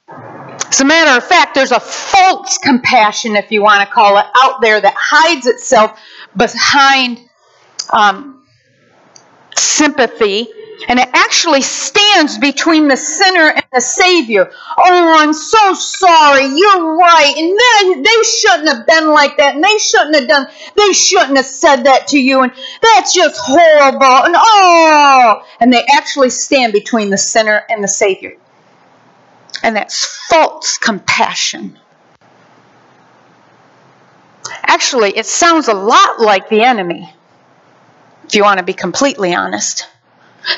As 0.09 0.81
a 0.81 0.85
matter 0.85 1.17
of 1.17 1.25
fact, 1.25 1.57
there's 1.57 1.73
a 1.73 1.81
false 1.81 2.59
compassion, 2.59 3.35
if 3.35 3.50
you 3.50 3.62
want 3.62 3.81
to 3.81 3.93
call 3.93 4.19
it, 4.19 4.26
out 4.37 4.61
there 4.61 4.81
that 4.81 4.95
hides 4.97 5.47
itself 5.47 5.99
behind 6.37 7.21
um, 7.93 8.45
sympathy 9.57 10.49
and 10.89 10.99
it 10.99 11.09
actually 11.13 11.63
stands 11.63 12.39
between 12.39 12.89
the 12.89 12.97
sinner 12.97 13.49
and 13.49 13.65
the 13.73 13.81
Savior. 13.81 14.51
Oh, 14.79 15.17
I'm 15.19 15.33
so 15.33 15.75
sorry. 15.75 16.47
You're 16.47 16.97
right. 16.97 17.35
And 17.37 17.59
they, 17.59 18.03
they 18.03 18.23
shouldn't 18.23 18.69
have 18.69 18.87
been 18.87 19.11
like 19.11 19.37
that. 19.37 19.55
And 19.55 19.65
they 19.65 19.79
shouldn't 19.79 20.15
have 20.17 20.29
done, 20.29 20.47
they 20.77 20.93
shouldn't 20.93 21.37
have 21.37 21.47
said 21.47 21.85
that 21.85 22.09
to 22.09 22.19
you. 22.19 22.41
And 22.43 22.53
that's 22.83 23.15
just 23.15 23.39
horrible. 23.39 24.25
And 24.27 24.35
oh, 24.37 25.43
and 25.61 25.73
they 25.73 25.85
actually 25.85 26.31
stand 26.31 26.73
between 26.73 27.11
the 27.11 27.19
sinner 27.19 27.63
and 27.69 27.85
the 27.85 27.89
Savior. 27.89 28.37
And 29.63 29.77
that's 29.77 30.27
false 30.29 30.79
compassion. 30.79 31.79
Actually, 34.63 35.17
it 35.17 35.27
sounds 35.27 35.69
a 35.69 35.75
lot 35.75 36.21
like 36.21 36.49
the 36.49 36.63
enemy, 36.63 37.13
if 38.25 38.35
you 38.35 38.43
want 38.43 38.59
to 38.59 38.65
be 38.65 38.73
completely 38.73 39.35
honest. 39.35 39.87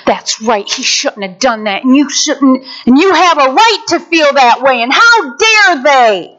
That's 0.07 0.41
right, 0.41 0.69
he 0.69 0.83
shouldn't 0.83 1.23
have 1.23 1.39
done 1.39 1.65
that, 1.65 1.85
and 1.85 1.97
you 1.97 2.09
shouldn't, 2.11 2.65
and 2.87 2.99
you 2.99 3.13
have 3.13 3.39
a 3.39 3.53
right 3.53 3.85
to 3.89 4.01
feel 4.01 4.33
that 4.33 4.63
way, 4.63 4.83
and 4.83 4.93
how 4.93 5.37
dare 5.37 5.83
they? 5.83 6.39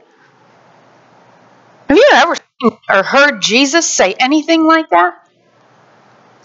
Have 1.90 1.98
you 1.98 2.10
ever 2.14 2.36
or 2.90 3.04
heard 3.04 3.42
Jesus 3.42 3.90
say 3.90 4.14
anything 4.14 4.66
like 4.66 4.90
that? 4.90 5.28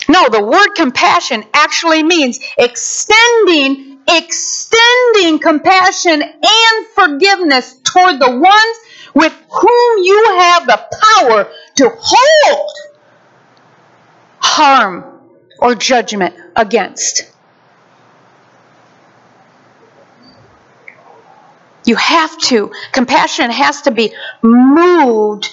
No, 0.08 0.28
the 0.28 0.42
word 0.42 0.74
compassion 0.74 1.44
actually 1.52 2.02
means 2.02 2.40
extending, 2.56 4.00
extending 4.08 5.38
compassion 5.38 6.22
and 6.22 6.86
forgiveness 6.94 7.74
toward 7.84 8.18
the 8.18 8.30
ones 8.30 8.78
with 9.14 9.32
whom 9.32 10.04
you 10.04 10.36
have 10.38 10.66
the 10.66 10.80
power 11.02 11.52
to 11.76 11.90
hold 11.98 12.70
harm 14.40 15.20
or 15.60 15.74
judgment 15.74 16.34
against. 16.58 17.32
You 21.86 21.96
have 21.96 22.36
to. 22.38 22.70
Compassion 22.92 23.50
has 23.50 23.82
to 23.82 23.90
be 23.90 24.12
moved 24.42 25.48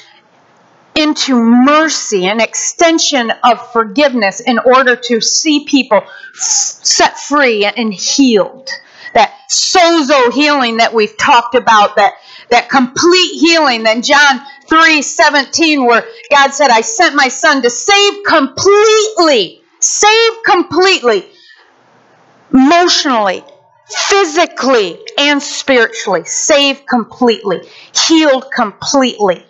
into 0.95 1.35
mercy, 1.35 2.25
an 2.25 2.41
extension 2.41 3.31
of 3.43 3.71
forgiveness 3.71 4.39
in 4.39 4.59
order 4.59 4.95
to 4.95 5.21
see 5.21 5.65
people 5.65 6.01
set 6.33 7.17
free 7.19 7.65
and 7.65 7.93
healed. 7.93 8.69
That 9.13 9.33
sozo 9.49 10.31
healing 10.33 10.77
that 10.77 10.93
we've 10.93 11.17
talked 11.17 11.55
about, 11.55 11.95
that, 11.95 12.15
that 12.49 12.69
complete 12.69 13.39
healing 13.39 13.83
Then 13.83 14.01
John 14.01 14.41
3 14.67 15.01
17, 15.01 15.85
where 15.85 16.05
God 16.29 16.51
said, 16.51 16.69
I 16.69 16.81
sent 16.81 17.15
my 17.15 17.29
son 17.29 17.61
to 17.61 17.69
save 17.69 18.23
completely 18.25 19.61
saved 19.85 20.43
completely, 20.43 21.25
emotionally, 22.53 23.43
physically, 23.87 24.99
and 25.17 25.41
spiritually. 25.41 26.25
Saved 26.25 26.87
completely, 26.87 27.61
healed 27.93 28.45
completely. 28.51 29.45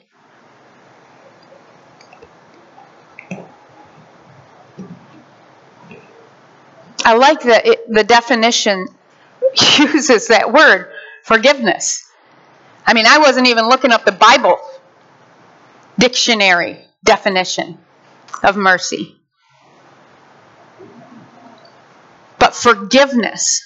I 7.06 7.14
like 7.14 7.42
that 7.42 7.68
it, 7.68 7.88
the 7.88 8.04
definition 8.04 8.88
uses 9.80 10.28
that 10.28 10.52
word, 10.52 10.92
forgiveness. 11.24 12.04
I 12.86 12.94
mean, 12.94 13.06
I 13.08 13.20
wasn't 13.20 13.48
even 13.48 13.68
looking 13.70 13.92
up 13.92 14.06
the 14.06 14.12
Bible 14.12 14.58
dictionary 15.98 16.80
definition 17.04 17.78
of 18.44 18.58
mercy. 18.58 19.20
But 22.40 22.56
forgiveness. 22.56 23.62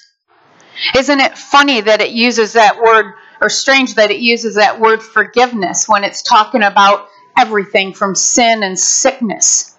Isn't 0.96 1.20
it 1.20 1.36
funny 1.36 1.80
that 1.80 2.00
it 2.00 2.10
uses 2.10 2.54
that 2.54 2.80
word, 2.80 3.14
or 3.40 3.48
strange 3.48 3.94
that 3.96 4.10
it 4.10 4.20
uses 4.20 4.54
that 4.54 4.80
word 4.80 5.02
forgiveness 5.02 5.88
when 5.88 6.04
it's 6.04 6.22
talking 6.22 6.62
about 6.62 7.08
everything 7.36 7.92
from 7.94 8.14
sin 8.14 8.62
and 8.62 8.78
sickness, 8.78 9.76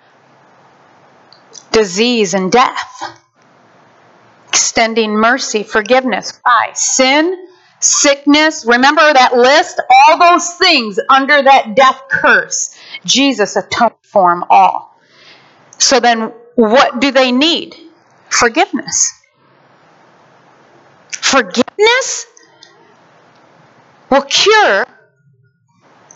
disease 1.72 2.34
and 2.34 2.52
death? 2.52 3.18
Extending 4.50 5.14
mercy, 5.14 5.64
forgiveness. 5.64 6.40
Why? 6.44 6.72
Sin, 6.74 7.48
sickness. 7.80 8.66
Remember 8.68 9.02
that 9.02 9.36
list? 9.36 9.82
All 9.90 10.20
those 10.20 10.54
things 10.56 11.00
under 11.10 11.42
that 11.42 11.76
death 11.76 12.02
curse. 12.10 12.78
Jesus 13.06 13.56
atoned 13.56 13.94
for 14.04 14.30
them 14.30 14.44
all. 14.50 14.96
So 15.78 16.00
then, 16.00 16.34
what 16.56 17.00
do 17.00 17.12
they 17.12 17.32
need? 17.32 17.76
Forgiveness. 18.32 19.12
Forgiveness 21.12 22.26
will 24.10 24.24
cure 24.24 24.86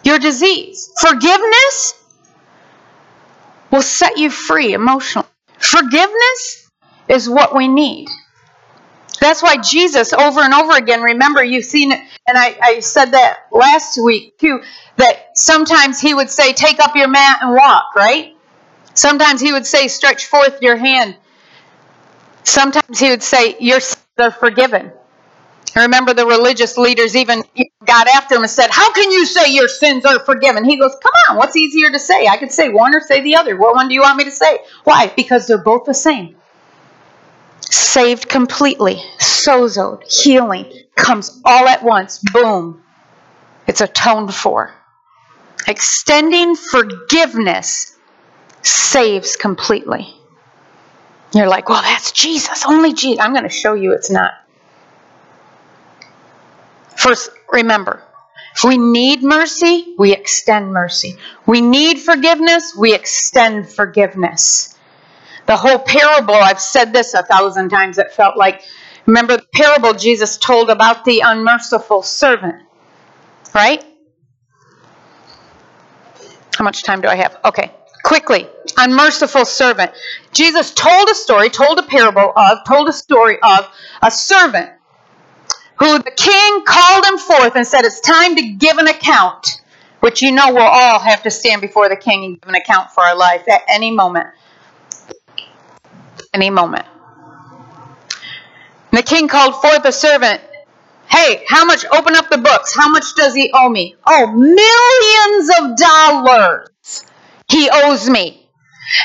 your 0.03 0.19
disease. 0.19 0.91
Forgiveness 0.99 1.93
will 3.71 3.81
set 3.81 4.17
you 4.17 4.29
free 4.29 4.73
emotionally. 4.73 5.27
Forgiveness 5.59 6.69
is 7.07 7.29
what 7.29 7.55
we 7.55 7.67
need. 7.67 8.07
That's 9.19 9.41
why 9.41 9.57
Jesus, 9.57 10.13
over 10.13 10.41
and 10.41 10.53
over 10.53 10.75
again, 10.77 11.01
remember, 11.01 11.43
you've 11.43 11.65
seen 11.65 11.91
it, 11.91 11.99
and 12.27 12.37
I, 12.37 12.57
I 12.61 12.79
said 12.79 13.11
that 13.11 13.47
last 13.51 13.97
week 14.01 14.37
too, 14.37 14.61
that 14.97 15.37
sometimes 15.37 15.99
he 15.99 16.13
would 16.13 16.29
say, 16.29 16.53
Take 16.53 16.79
up 16.79 16.95
your 16.95 17.07
mat 17.07 17.39
and 17.41 17.53
walk, 17.53 17.95
right? 17.95 18.35
Sometimes 18.93 19.41
he 19.41 19.51
would 19.51 19.65
say, 19.65 19.87
Stretch 19.87 20.25
forth 20.25 20.61
your 20.61 20.75
hand 20.75 21.17
Sometimes 22.45 22.99
he 22.99 23.09
would 23.09 23.23
say, 23.23 23.57
Your 23.59 23.79
sins 23.81 24.05
are 24.19 24.31
forgiven. 24.31 24.93
I 25.75 25.83
remember 25.83 26.13
the 26.13 26.25
religious 26.25 26.77
leaders 26.77 27.15
even 27.17 27.43
got 27.85 28.07
after 28.07 28.35
him 28.35 28.43
and 28.43 28.49
said, 28.51 28.69
How 28.71 28.93
can 28.93 29.11
you 29.11 29.25
say 29.25 29.51
your 29.53 29.67
sins 29.67 30.05
are 30.05 30.19
forgiven? 30.19 30.63
He 30.63 30.77
goes, 30.79 30.95
Come 31.01 31.11
on, 31.29 31.37
what's 31.37 31.57
easier 31.57 31.91
to 31.91 31.99
say? 31.99 32.27
I 32.27 32.37
could 32.37 32.51
say 32.51 32.69
one 32.69 32.95
or 32.95 33.01
say 33.01 33.21
the 33.21 33.35
other. 33.35 33.57
What 33.57 33.75
one 33.75 33.89
do 33.89 33.93
you 33.95 34.01
want 34.01 34.17
me 34.17 34.25
to 34.25 34.31
say? 34.31 34.59
Why? 34.85 35.11
Because 35.15 35.47
they're 35.47 35.57
both 35.63 35.85
the 35.85 35.93
same. 35.93 36.37
Saved 37.61 38.29
completely, 38.29 39.01
sozoed, 39.19 40.03
healing 40.11 40.71
comes 40.95 41.41
all 41.45 41.67
at 41.67 41.83
once. 41.83 42.19
Boom. 42.33 42.81
It's 43.67 43.81
atoned 43.81 44.33
for. 44.33 44.73
Extending 45.67 46.55
forgiveness 46.55 47.97
saves 48.63 49.35
completely. 49.35 50.15
You're 51.35 51.49
like, 51.49 51.67
well, 51.67 51.81
that's 51.81 52.13
Jesus, 52.13 52.65
only 52.65 52.93
Jesus. 52.93 53.19
I'm 53.19 53.33
going 53.33 53.43
to 53.43 53.49
show 53.49 53.73
you 53.73 53.91
it's 53.91 54.09
not. 54.09 54.31
First, 56.95 57.29
remember, 57.51 58.01
if 58.55 58.63
we 58.63 58.77
need 58.77 59.21
mercy, 59.21 59.93
we 59.97 60.13
extend 60.13 60.71
mercy. 60.71 61.17
We 61.45 61.59
need 61.59 61.99
forgiveness, 61.99 62.73
we 62.75 62.95
extend 62.95 63.69
forgiveness. 63.69 64.77
The 65.45 65.57
whole 65.57 65.77
parable, 65.77 66.35
I've 66.35 66.61
said 66.61 66.93
this 66.93 67.13
a 67.13 67.21
thousand 67.23 67.69
times, 67.69 67.97
it 67.97 68.11
felt 68.11 68.37
like. 68.37 68.63
Remember 69.05 69.37
the 69.37 69.45
parable 69.53 69.93
Jesus 69.93 70.37
told 70.37 70.71
about 70.71 71.05
the 71.05 71.19
unmerciful 71.19 72.01
servant, 72.01 72.63
right? 73.53 73.85
How 76.57 76.63
much 76.63 76.81
time 76.81 77.01
do 77.01 77.07
I 77.07 77.15
have? 77.15 77.37
Okay 77.45 77.71
quickly 78.05 78.47
unmerciful 78.77 79.45
servant. 79.45 79.91
Jesus 80.33 80.71
told 80.71 81.09
a 81.09 81.15
story 81.15 81.49
told 81.49 81.79
a 81.79 81.83
parable 81.83 82.33
of 82.35 82.59
told 82.65 82.89
a 82.89 82.93
story 82.93 83.37
of 83.41 83.67
a 84.01 84.11
servant 84.11 84.69
who 85.77 85.97
the 85.99 86.11
king 86.11 86.63
called 86.65 87.05
him 87.05 87.17
forth 87.17 87.55
and 87.55 87.67
said 87.67 87.85
it's 87.85 87.99
time 87.99 88.35
to 88.35 88.53
give 88.53 88.77
an 88.77 88.87
account 88.87 89.61
which 89.99 90.21
you 90.21 90.31
know 90.31 90.53
we'll 90.53 90.61
all 90.61 90.99
have 90.99 91.23
to 91.23 91.31
stand 91.31 91.61
before 91.61 91.89
the 91.89 91.95
king 91.95 92.25
and 92.25 92.41
give 92.41 92.49
an 92.49 92.55
account 92.55 92.91
for 92.91 93.03
our 93.03 93.15
life 93.15 93.47
at 93.49 93.61
any 93.67 93.91
moment. 93.91 94.27
Any 96.33 96.49
moment. 96.49 96.85
And 98.91 98.99
the 98.99 99.03
king 99.03 99.27
called 99.27 99.61
forth 99.61 99.83
a 99.85 99.91
servant 99.91 100.41
hey 101.07 101.43
how 101.47 101.65
much 101.65 101.85
open 101.91 102.15
up 102.15 102.29
the 102.29 102.37
books. 102.37 102.75
How 102.75 102.89
much 102.89 103.05
does 103.15 103.35
he 103.35 103.51
owe 103.53 103.69
me? 103.69 103.95
Oh 104.05 104.27
millions 104.27 105.49
of 105.59 105.77
dollars 105.77 107.05
he 107.49 107.69
owes 107.71 108.09
me. 108.09 108.44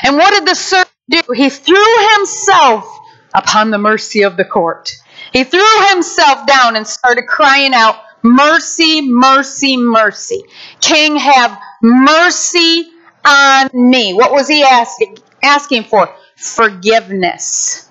And 0.03 0.17
what 0.17 0.31
did 0.33 0.47
the 0.47 0.55
servant 0.55 0.89
do? 1.09 1.21
He 1.35 1.49
threw 1.49 2.15
himself 2.15 2.85
upon 3.33 3.71
the 3.71 3.77
mercy 3.77 4.23
of 4.23 4.37
the 4.37 4.45
court. 4.45 4.91
He 5.33 5.43
threw 5.43 5.87
himself 5.89 6.45
down 6.47 6.75
and 6.75 6.85
started 6.87 7.27
crying 7.27 7.73
out, 7.73 7.95
Mercy, 8.23 9.01
mercy, 9.01 9.77
mercy. 9.77 10.43
King, 10.79 11.15
have 11.15 11.57
mercy 11.81 12.87
on 13.25 13.69
me. 13.73 14.13
What 14.13 14.31
was 14.31 14.47
he 14.47 14.63
asking, 14.63 15.17
asking 15.41 15.85
for? 15.85 16.13
Forgiveness. 16.35 17.89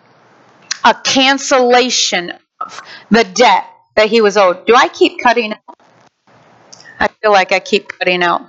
A 0.85 0.94
cancellation 0.94 2.33
of 2.61 2.81
the 3.11 3.24
debt 3.24 3.64
that 3.96 4.09
he 4.09 4.20
was 4.20 4.37
owed. 4.37 4.66
Do 4.66 4.74
I 4.76 4.88
keep 4.88 5.20
cutting 5.20 5.53
out? 5.53 5.76
I 7.00 7.09
feel 7.09 7.33
like 7.33 7.53
I 7.53 7.61
keep 7.61 7.88
cutting 7.88 8.22
out 8.22 8.42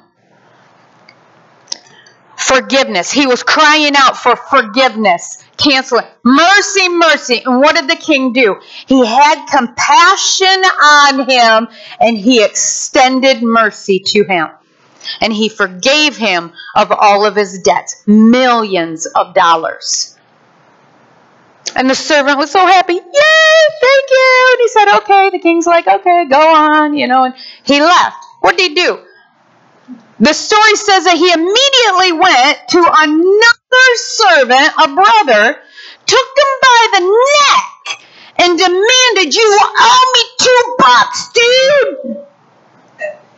forgiveness. 2.42 3.12
He 3.12 3.28
was 3.28 3.44
crying 3.44 3.94
out 3.96 4.18
for 4.18 4.36
forgiveness. 4.36 5.44
Cancel 5.58 6.00
it. 6.00 6.06
Mercy, 6.24 6.90
mercy. 6.90 7.42
And 7.46 7.60
what 7.60 7.76
did 7.76 7.90
the 7.90 7.96
king 7.96 8.34
do? 8.34 8.60
He 8.88 9.06
had 9.06 9.46
compassion 9.46 10.48
on 10.48 11.30
him 11.30 11.68
and 12.00 12.18
he 12.18 12.44
extended 12.44 13.42
mercy 13.42 14.02
to 14.06 14.24
him. 14.24 14.48
And 15.20 15.34
he 15.34 15.50
forgave 15.50 16.16
him 16.16 16.52
of 16.76 16.92
all 16.92 17.26
of 17.26 17.36
his 17.36 17.60
debts, 17.60 18.04
millions 18.06 19.08
of 19.08 19.34
dollars. 19.34 20.18
And 21.76 21.90
the 21.90 21.96
servant 21.96 22.38
was 22.38 22.52
so 22.52 22.60
happy. 22.60 22.94
Yay, 22.94 23.02
thank 23.02 24.10
you. 24.10 24.48
And 24.52 24.60
he 24.62 24.68
said, 24.68 24.98
okay. 24.98 25.30
The 25.32 25.40
king's 25.40 25.66
like, 25.66 25.88
okay, 25.88 26.26
go 26.30 26.54
on, 26.54 26.94
you 26.96 27.08
know. 27.08 27.24
And 27.26 27.34
he 27.64 27.80
left. 27.80 28.18
What 28.42 28.58
did 28.58 28.70
he 28.72 28.76
do? 28.76 29.04
The 30.22 30.34
story 30.34 30.76
says 30.76 31.06
that 31.06 31.18
he 31.18 31.34
immediately 31.34 32.14
went 32.14 32.68
to 32.70 32.78
another 32.78 33.88
servant, 33.98 34.72
a 34.78 34.94
brother, 34.94 35.60
took 36.06 36.28
him 36.38 36.52
by 36.62 36.88
the 36.94 37.02
neck, 37.42 38.04
and 38.38 38.60
demanded, 38.60 39.34
You 39.36 39.60
owe 39.62 40.12
me 40.14 40.24
two 40.46 40.76
bucks, 40.78 41.30
dude! 41.34 42.18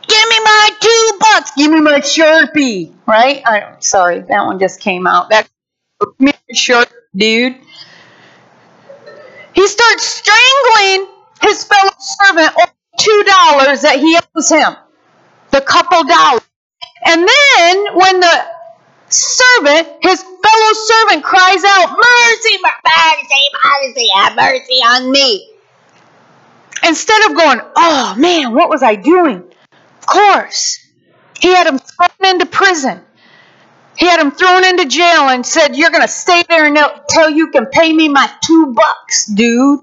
Give 0.07 0.29
me 0.29 0.39
my 0.43 0.69
two 0.81 1.17
bucks! 1.21 1.51
Give 1.55 1.71
me 1.71 1.79
my 1.79 1.99
Sharpie! 2.01 2.93
Right? 3.07 3.41
I'm 3.45 3.81
sorry, 3.81 4.19
that 4.19 4.45
one 4.45 4.59
just 4.59 4.81
came 4.81 5.07
out. 5.07 5.29
That 5.29 5.47
me 6.19 6.33
short 6.53 6.91
dude. 7.15 7.55
He 9.55 9.67
starts 9.67 10.03
strangling 10.03 11.07
his 11.41 11.63
fellow 11.63 11.91
servant 11.97 12.51
over 12.57 12.71
two 12.99 13.23
dollars 13.25 13.83
that 13.83 13.99
he 13.99 14.19
owes 14.35 14.49
him. 14.49 14.75
The 15.51 15.61
couple 15.61 16.03
dollars. 16.03 16.41
And 17.05 17.27
then 17.27 17.95
when 17.95 18.19
the 18.19 18.45
servant, 19.09 19.87
his 20.01 20.21
fellow 20.21 20.73
servant, 20.73 21.23
cries 21.23 21.63
out, 21.63 21.97
Mercy, 21.97 22.57
mercy, 22.63 23.49
mercy, 23.63 24.07
have 24.15 24.35
mercy 24.35 24.79
on 24.79 25.11
me. 25.11 25.49
Instead 26.85 27.29
of 27.29 27.37
going, 27.37 27.61
Oh 27.75 28.15
man, 28.17 28.53
what 28.53 28.69
was 28.69 28.83
I 28.83 28.95
doing? 28.95 29.43
Of 29.99 30.07
course. 30.07 30.79
He 31.39 31.49
had 31.53 31.67
him 31.67 31.79
thrown 31.79 32.33
into 32.33 32.45
prison. 32.45 33.01
He 33.97 34.07
had 34.07 34.19
him 34.19 34.31
thrown 34.31 34.65
into 34.65 34.85
jail 34.85 35.29
and 35.29 35.45
said, 35.45 35.75
You're 35.75 35.91
going 35.91 36.01
to 36.01 36.07
stay 36.07 36.43
there 36.49 36.65
until 36.65 37.29
you 37.29 37.51
can 37.51 37.67
pay 37.67 37.91
me 37.91 38.09
my 38.09 38.29
two 38.43 38.73
bucks, 38.73 39.25
dude. 39.27 39.81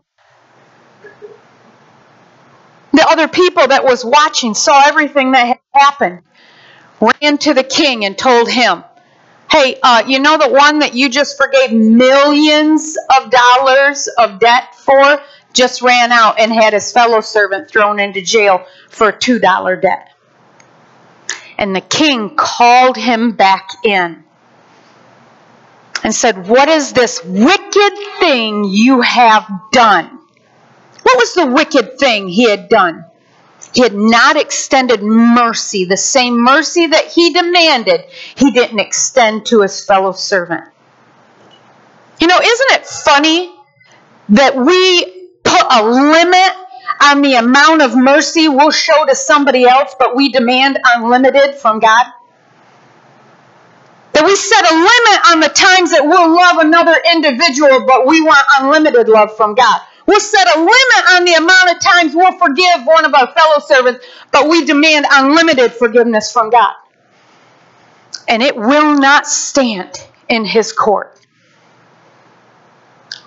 The 2.92 3.06
other 3.08 3.28
people 3.28 3.68
that 3.68 3.84
was 3.84 4.04
watching 4.04 4.54
saw 4.54 4.82
everything 4.86 5.32
that 5.32 5.46
had 5.46 5.58
happened 5.72 6.22
ran 7.00 7.38
to 7.38 7.54
the 7.54 7.64
king 7.64 8.04
and 8.04 8.16
told 8.16 8.50
him, 8.50 8.84
Hey, 9.50 9.78
uh, 9.82 10.04
you 10.06 10.20
know 10.20 10.38
the 10.38 10.48
one 10.48 10.78
that 10.78 10.94
you 10.94 11.08
just 11.08 11.36
forgave 11.36 11.72
millions 11.72 12.96
of 13.18 13.30
dollars 13.30 14.08
of 14.18 14.38
debt 14.38 14.76
for? 14.76 15.20
Just 15.52 15.82
ran 15.82 16.12
out 16.12 16.38
and 16.38 16.52
had 16.52 16.72
his 16.72 16.92
fellow 16.92 17.20
servant 17.20 17.68
thrown 17.68 17.98
into 17.98 18.22
jail 18.22 18.64
for 18.88 19.08
a 19.08 19.12
$2 19.12 19.82
debt. 19.82 20.14
And 21.58 21.74
the 21.74 21.80
king 21.80 22.36
called 22.36 22.96
him 22.96 23.32
back 23.32 23.70
in 23.84 24.22
and 26.04 26.14
said, 26.14 26.46
What 26.46 26.68
is 26.68 26.92
this 26.92 27.22
wicked 27.24 27.92
thing 28.20 28.64
you 28.64 29.00
have 29.00 29.50
done? 29.72 30.20
What 31.02 31.18
was 31.18 31.34
the 31.34 31.46
wicked 31.46 31.98
thing 31.98 32.28
he 32.28 32.48
had 32.48 32.68
done? 32.68 33.04
He 33.72 33.82
had 33.82 33.94
not 33.94 34.36
extended 34.36 35.02
mercy, 35.02 35.84
the 35.84 35.96
same 35.96 36.42
mercy 36.42 36.88
that 36.88 37.06
he 37.06 37.32
demanded, 37.32 38.04
he 38.34 38.50
didn't 38.50 38.80
extend 38.80 39.46
to 39.46 39.60
his 39.60 39.84
fellow 39.84 40.12
servant. 40.12 40.64
You 42.20 42.26
know, 42.26 42.38
isn't 42.38 42.72
it 42.72 42.86
funny 42.86 43.54
that 44.30 44.56
we 44.56 45.04
put 45.44 45.62
a 45.70 45.84
limit 45.84 46.52
on 47.02 47.22
the 47.22 47.34
amount 47.34 47.82
of 47.82 47.96
mercy 47.96 48.48
we'll 48.48 48.72
show 48.72 49.06
to 49.06 49.14
somebody 49.14 49.64
else, 49.64 49.94
but 49.98 50.16
we 50.16 50.30
demand 50.30 50.78
unlimited 50.84 51.54
from 51.54 51.78
God? 51.78 52.06
That 54.12 54.24
we 54.24 54.34
set 54.34 54.70
a 54.70 54.74
limit 54.74 55.30
on 55.32 55.40
the 55.40 55.48
times 55.48 55.92
that 55.92 56.04
we'll 56.04 56.34
love 56.34 56.58
another 56.58 57.00
individual, 57.14 57.86
but 57.86 58.06
we 58.06 58.20
want 58.20 58.44
unlimited 58.58 59.08
love 59.08 59.36
from 59.36 59.54
God. 59.54 59.80
We'll 60.06 60.20
set 60.20 60.56
a 60.56 60.58
limit 60.58 61.10
on 61.12 61.24
the 61.24 61.34
amount 61.34 61.70
of 61.70 61.80
times 61.80 62.14
we'll 62.14 62.38
forgive 62.38 62.84
one 62.84 63.04
of 63.04 63.14
our 63.14 63.32
fellow 63.32 63.58
servants, 63.60 64.04
but 64.32 64.48
we 64.48 64.64
demand 64.64 65.06
unlimited 65.10 65.72
forgiveness 65.72 66.32
from 66.32 66.50
God. 66.50 66.74
And 68.28 68.42
it 68.42 68.56
will 68.56 68.98
not 68.98 69.26
stand 69.26 69.92
in 70.28 70.44
his 70.44 70.72
court. 70.72 71.18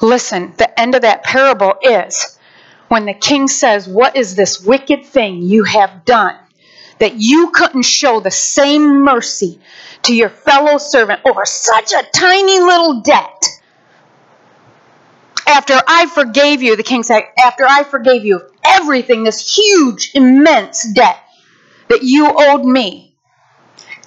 Listen, 0.01 0.53
the 0.57 0.79
end 0.79 0.95
of 0.95 1.01
that 1.01 1.23
parable 1.23 1.75
is 1.81 2.37
when 2.89 3.05
the 3.05 3.13
king 3.13 3.47
says, 3.47 3.87
What 3.87 4.15
is 4.15 4.35
this 4.35 4.61
wicked 4.61 5.05
thing 5.05 5.41
you 5.41 5.63
have 5.63 6.05
done? 6.05 6.37
That 6.99 7.15
you 7.15 7.51
couldn't 7.51 7.83
show 7.83 8.19
the 8.19 8.31
same 8.31 9.03
mercy 9.03 9.59
to 10.03 10.13
your 10.13 10.29
fellow 10.29 10.77
servant 10.77 11.21
over 11.25 11.45
such 11.45 11.91
a 11.91 12.03
tiny 12.13 12.59
little 12.59 13.01
debt 13.01 13.43
after 15.47 15.73
I 15.87 16.07
forgave 16.07 16.61
you, 16.61 16.75
the 16.75 16.83
king 16.83 17.03
said, 17.03 17.23
after 17.37 17.65
I 17.65 17.83
forgave 17.83 18.25
you 18.25 18.41
everything, 18.65 19.23
this 19.23 19.55
huge, 19.55 20.11
immense 20.13 20.87
debt 20.93 21.17
that 21.89 22.03
you 22.03 22.27
owed 22.35 22.65
me, 22.65 23.15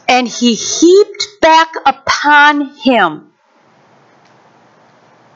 and 0.09 0.27
he 0.27 0.55
heaped 0.55 1.27
back 1.41 1.73
upon 1.85 2.77
him 2.77 3.33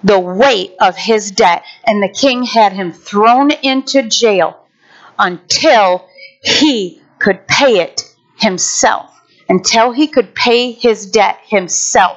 the 0.03 0.19
weight 0.19 0.75
of 0.81 0.97
his 0.97 1.31
debt, 1.31 1.65
and 1.85 2.03
the 2.03 2.09
king 2.09 2.43
had 2.43 2.73
him 2.73 2.93
thrown 2.93 3.51
into 3.51 4.03
jail 4.09 4.67
until 5.19 6.09
he 6.43 7.03
could 7.19 7.47
pay 7.47 7.81
it 7.81 8.03
himself, 8.39 9.11
until 9.49 9.93
he 9.93 10.07
could 10.07 10.35
pay 10.35 10.73
his 10.73 11.11
debt 11.11 11.39
himself. 11.47 12.17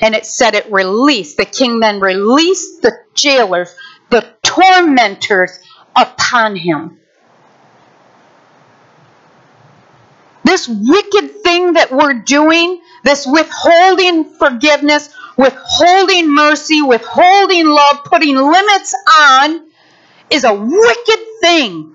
And 0.00 0.14
it 0.14 0.26
said 0.26 0.54
it 0.54 0.70
released. 0.72 1.36
The 1.36 1.44
king 1.44 1.80
then 1.80 2.00
released 2.00 2.82
the 2.82 2.92
jailers, 3.14 3.74
the 4.10 4.26
tormentors 4.44 5.58
upon 5.96 6.56
him. 6.56 6.98
This 10.44 10.68
wicked 10.68 11.42
thing 11.42 11.74
that 11.74 11.92
we're 11.92 12.14
doing, 12.14 12.80
this 13.04 13.26
withholding 13.26 14.24
forgiveness, 14.34 15.14
withholding 15.38 16.34
mercy, 16.34 16.82
withholding 16.82 17.68
love, 17.68 18.04
putting 18.04 18.36
limits 18.36 18.94
on, 19.20 19.68
is 20.30 20.44
a 20.44 20.54
wicked 20.54 21.20
thing. 21.42 21.94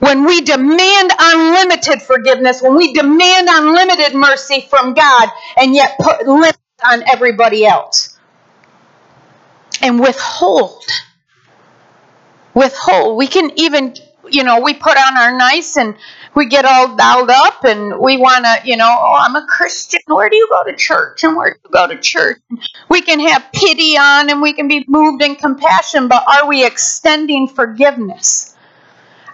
When 0.00 0.24
we 0.26 0.42
demand 0.42 1.12
unlimited 1.18 2.02
forgiveness, 2.02 2.62
when 2.62 2.76
we 2.76 2.92
demand 2.94 3.48
unlimited 3.50 4.14
mercy 4.14 4.66
from 4.70 4.94
God, 4.94 5.28
and 5.58 5.74
yet 5.74 5.98
put 6.00 6.26
limits 6.26 6.58
on 6.84 7.02
everybody 7.08 7.66
else. 7.66 8.11
And 9.80 10.00
withhold. 10.00 10.84
Withhold. 12.54 13.16
We 13.16 13.26
can 13.26 13.50
even, 13.56 13.94
you 14.28 14.44
know, 14.44 14.60
we 14.60 14.74
put 14.74 14.96
on 14.96 15.16
our 15.16 15.36
nice 15.36 15.76
and 15.76 15.96
we 16.34 16.46
get 16.46 16.64
all 16.64 16.96
dialed 16.96 17.30
up 17.30 17.64
and 17.64 17.98
we 17.98 18.16
want 18.16 18.44
to, 18.44 18.68
you 18.68 18.76
know, 18.76 18.88
oh, 18.88 19.16
I'm 19.18 19.36
a 19.36 19.46
Christian. 19.46 20.00
Where 20.06 20.28
do 20.28 20.36
you 20.36 20.48
go 20.50 20.70
to 20.70 20.76
church? 20.76 21.24
And 21.24 21.36
where 21.36 21.54
do 21.54 21.60
you 21.64 21.70
go 21.70 21.86
to 21.88 21.98
church? 21.98 22.40
We 22.88 23.02
can 23.02 23.20
have 23.20 23.46
pity 23.52 23.96
on 23.96 24.30
and 24.30 24.40
we 24.40 24.52
can 24.52 24.68
be 24.68 24.84
moved 24.86 25.22
in 25.22 25.36
compassion, 25.36 26.08
but 26.08 26.24
are 26.26 26.46
we 26.46 26.64
extending 26.64 27.48
forgiveness? 27.48 28.54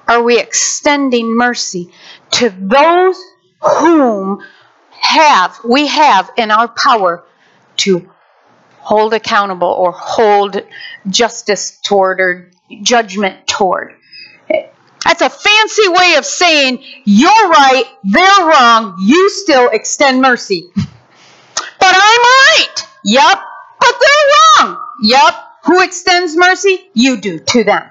Are 0.06 0.22
we 0.22 0.38
extending 0.40 1.36
mercy 1.36 1.92
to 2.32 2.48
those 2.50 3.22
whom 3.60 4.42
have 4.90 5.58
we 5.64 5.86
have 5.86 6.30
in 6.36 6.50
our 6.50 6.68
power 6.68 7.24
to 7.78 8.10
hold 8.88 9.12
accountable 9.12 9.68
or 9.68 9.92
hold 9.92 10.62
justice 11.10 11.78
toward 11.84 12.22
or 12.22 12.50
judgment 12.82 13.46
toward. 13.46 13.94
That's 15.04 15.20
a 15.20 15.28
fancy 15.28 15.88
way 15.88 16.14
of 16.16 16.24
saying 16.24 16.82
you're 17.04 17.48
right, 17.50 17.84
they're 18.02 18.46
wrong, 18.46 18.96
you 18.98 19.28
still 19.28 19.68
extend 19.68 20.22
mercy. 20.22 20.70
But 20.74 20.86
I'm 21.82 22.22
right. 22.22 22.76
Yep. 23.04 23.38
But 23.78 23.94
they're 24.00 24.64
wrong. 24.66 24.78
Yep. 25.02 25.34
Who 25.64 25.82
extends 25.82 26.34
mercy? 26.34 26.88
You 26.94 27.18
do 27.18 27.40
to 27.40 27.64
them. 27.64 27.84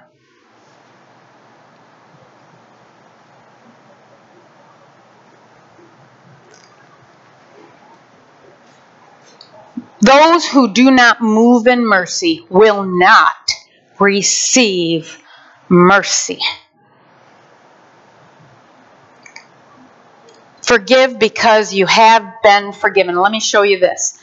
Those 10.08 10.48
who 10.48 10.72
do 10.72 10.90
not 10.90 11.20
move 11.20 11.66
in 11.66 11.84
mercy 11.84 12.46
will 12.48 12.82
not 12.82 13.50
receive 14.00 15.22
mercy. 15.68 16.38
Forgive 20.62 21.18
because 21.18 21.74
you 21.74 21.84
have 21.84 22.24
been 22.42 22.72
forgiven. 22.72 23.16
Let 23.16 23.30
me 23.30 23.40
show 23.40 23.60
you 23.60 23.80
this. 23.80 24.18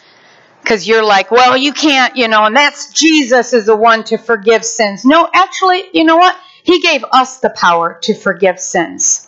Because 0.63 0.88
you're 0.88 1.04
like, 1.06 1.30
well, 1.30 1.56
you 1.56 1.71
can't, 1.71 2.17
you 2.17 2.30
know, 2.30 2.45
and 2.45 2.56
that's 2.56 2.91
Jesus 2.91 3.54
is 3.54 3.67
the 3.67 3.76
one 3.76 4.04
to 4.06 4.17
forgive 4.17 4.65
sins. 4.65 5.06
No, 5.06 5.30
actually, 5.32 5.84
you 5.93 6.04
know 6.04 6.17
what? 6.17 6.36
He 6.63 6.82
gave 6.82 7.06
us 7.12 7.41
the 7.41 7.52
power 7.52 8.00
to 8.02 8.15
forgive 8.15 8.60
sins. 8.60 9.25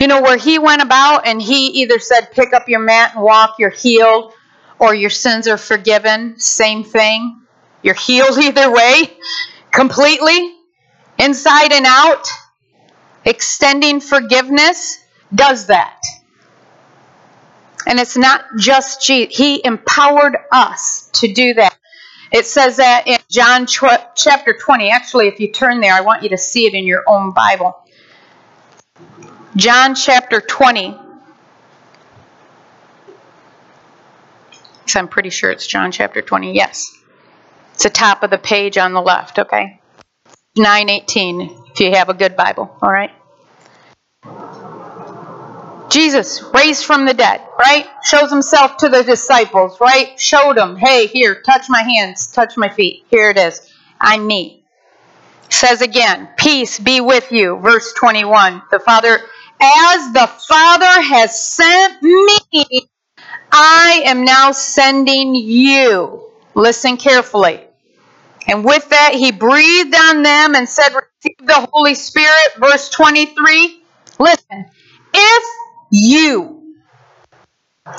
You 0.00 0.06
know, 0.06 0.22
where 0.22 0.38
he 0.38 0.58
went 0.58 0.80
about 0.80 1.26
and 1.26 1.40
he 1.42 1.66
either 1.82 1.98
said, 1.98 2.32
pick 2.32 2.54
up 2.54 2.70
your 2.70 2.80
mat 2.80 3.14
and 3.14 3.22
walk, 3.22 3.56
you're 3.58 3.68
healed, 3.68 4.32
or 4.78 4.94
your 4.94 5.10
sins 5.10 5.46
are 5.46 5.58
forgiven, 5.58 6.38
same 6.40 6.84
thing. 6.84 7.42
You're 7.82 7.94
healed 7.94 8.38
either 8.42 8.72
way, 8.72 9.12
completely, 9.70 10.54
inside 11.18 11.72
and 11.72 11.84
out. 11.84 12.26
Extending 13.26 14.00
forgiveness 14.00 15.04
does 15.34 15.66
that. 15.66 16.00
And 17.86 18.00
it's 18.00 18.16
not 18.16 18.44
just 18.58 19.06
Jesus. 19.06 19.36
He 19.36 19.64
empowered 19.64 20.36
us 20.50 21.10
to 21.14 21.32
do 21.32 21.54
that. 21.54 21.76
It 22.32 22.46
says 22.46 22.76
that 22.76 23.06
in 23.06 23.18
John 23.28 23.66
chapter 23.66 24.56
20. 24.58 24.90
Actually, 24.90 25.28
if 25.28 25.40
you 25.40 25.52
turn 25.52 25.80
there, 25.80 25.92
I 25.92 26.00
want 26.00 26.22
you 26.22 26.30
to 26.30 26.38
see 26.38 26.66
it 26.66 26.74
in 26.74 26.86
your 26.86 27.02
own 27.06 27.34
Bible. 27.34 27.76
John 29.60 29.94
chapter 29.94 30.40
20. 30.40 30.96
So 34.86 34.98
I'm 34.98 35.06
pretty 35.06 35.28
sure 35.28 35.50
it's 35.50 35.66
John 35.66 35.92
chapter 35.92 36.22
20. 36.22 36.54
Yes. 36.54 36.90
It's 37.74 37.82
the 37.82 37.90
top 37.90 38.22
of 38.22 38.30
the 38.30 38.38
page 38.38 38.78
on 38.78 38.94
the 38.94 39.02
left, 39.02 39.38
okay? 39.38 39.82
918 40.56 41.64
if 41.72 41.80
you 41.80 41.92
have 41.92 42.08
a 42.08 42.14
good 42.14 42.36
Bible, 42.36 42.74
all 42.80 42.90
right? 42.90 43.10
Jesus 45.90 46.42
raised 46.54 46.86
from 46.86 47.04
the 47.04 47.12
dead, 47.12 47.42
right? 47.58 47.86
Shows 48.02 48.30
himself 48.30 48.78
to 48.78 48.88
the 48.88 49.04
disciples, 49.04 49.78
right? 49.78 50.18
Showed 50.18 50.56
them, 50.56 50.76
hey, 50.76 51.06
here, 51.06 51.42
touch 51.42 51.66
my 51.68 51.82
hands, 51.82 52.28
touch 52.28 52.56
my 52.56 52.70
feet. 52.70 53.04
Here 53.10 53.28
it 53.28 53.36
is. 53.36 53.60
I'm 54.00 54.26
me. 54.26 54.64
Says 55.50 55.82
again, 55.82 56.30
peace 56.38 56.78
be 56.78 57.02
with 57.02 57.30
you. 57.30 57.58
Verse 57.58 57.92
21. 57.92 58.62
The 58.70 58.78
Father, 58.78 59.20
as 59.60 60.12
the 60.12 60.26
Father 60.48 61.02
has 61.02 61.40
sent 61.42 62.02
me, 62.02 62.88
I 63.52 64.02
am 64.06 64.24
now 64.24 64.52
sending 64.52 65.34
you. 65.36 66.30
Listen 66.54 66.96
carefully. 66.98 67.62
And 68.48 68.64
with 68.64 68.88
that, 68.90 69.14
he 69.14 69.32
breathed 69.32 69.94
on 69.94 70.22
them 70.22 70.54
and 70.56 70.68
said, 70.68 70.88
Receive 70.90 71.46
the 71.46 71.68
Holy 71.72 71.94
Spirit. 71.94 72.52
Verse 72.58 72.90
23. 72.90 73.82
Listen. 74.18 74.66
If 75.14 75.44
you, 75.92 76.74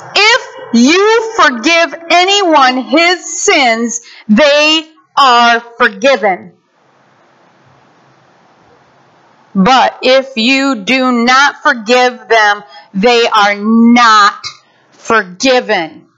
if 0.02 0.56
you 0.74 1.34
forgive 1.36 1.94
anyone 2.10 2.78
his 2.78 3.42
sins, 3.42 4.02
they 4.28 4.88
are 5.18 5.60
forgiven. 5.78 6.54
But 9.54 9.98
if 10.02 10.36
you 10.36 10.76
do 10.76 11.24
not 11.24 11.62
forgive 11.62 12.28
them, 12.28 12.62
they 12.94 13.26
are 13.26 13.54
not 13.56 14.42
forgiven. 14.90 16.08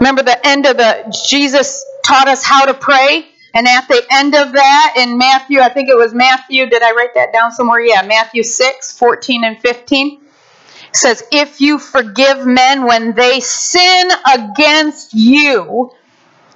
Remember 0.00 0.22
the 0.22 0.46
end 0.46 0.66
of 0.66 0.76
the 0.78 1.16
Jesus 1.28 1.84
taught 2.04 2.28
us 2.28 2.42
how 2.42 2.64
to 2.64 2.74
pray? 2.74 3.26
And 3.54 3.68
at 3.68 3.86
the 3.86 4.02
end 4.10 4.34
of 4.34 4.52
that, 4.52 4.94
in 4.96 5.18
Matthew, 5.18 5.60
I 5.60 5.68
think 5.68 5.90
it 5.90 5.96
was 5.96 6.14
Matthew, 6.14 6.66
did 6.66 6.82
I 6.82 6.92
write 6.92 7.14
that 7.14 7.32
down 7.32 7.52
somewhere? 7.52 7.80
Yeah, 7.80 8.02
Matthew 8.02 8.42
6, 8.42 8.98
14 8.98 9.44
and 9.44 9.60
15 9.60 10.22
says, 10.92 11.22
If 11.30 11.60
you 11.60 11.78
forgive 11.78 12.46
men 12.46 12.86
when 12.86 13.14
they 13.14 13.40
sin 13.40 14.10
against 14.34 15.12
you, 15.12 15.90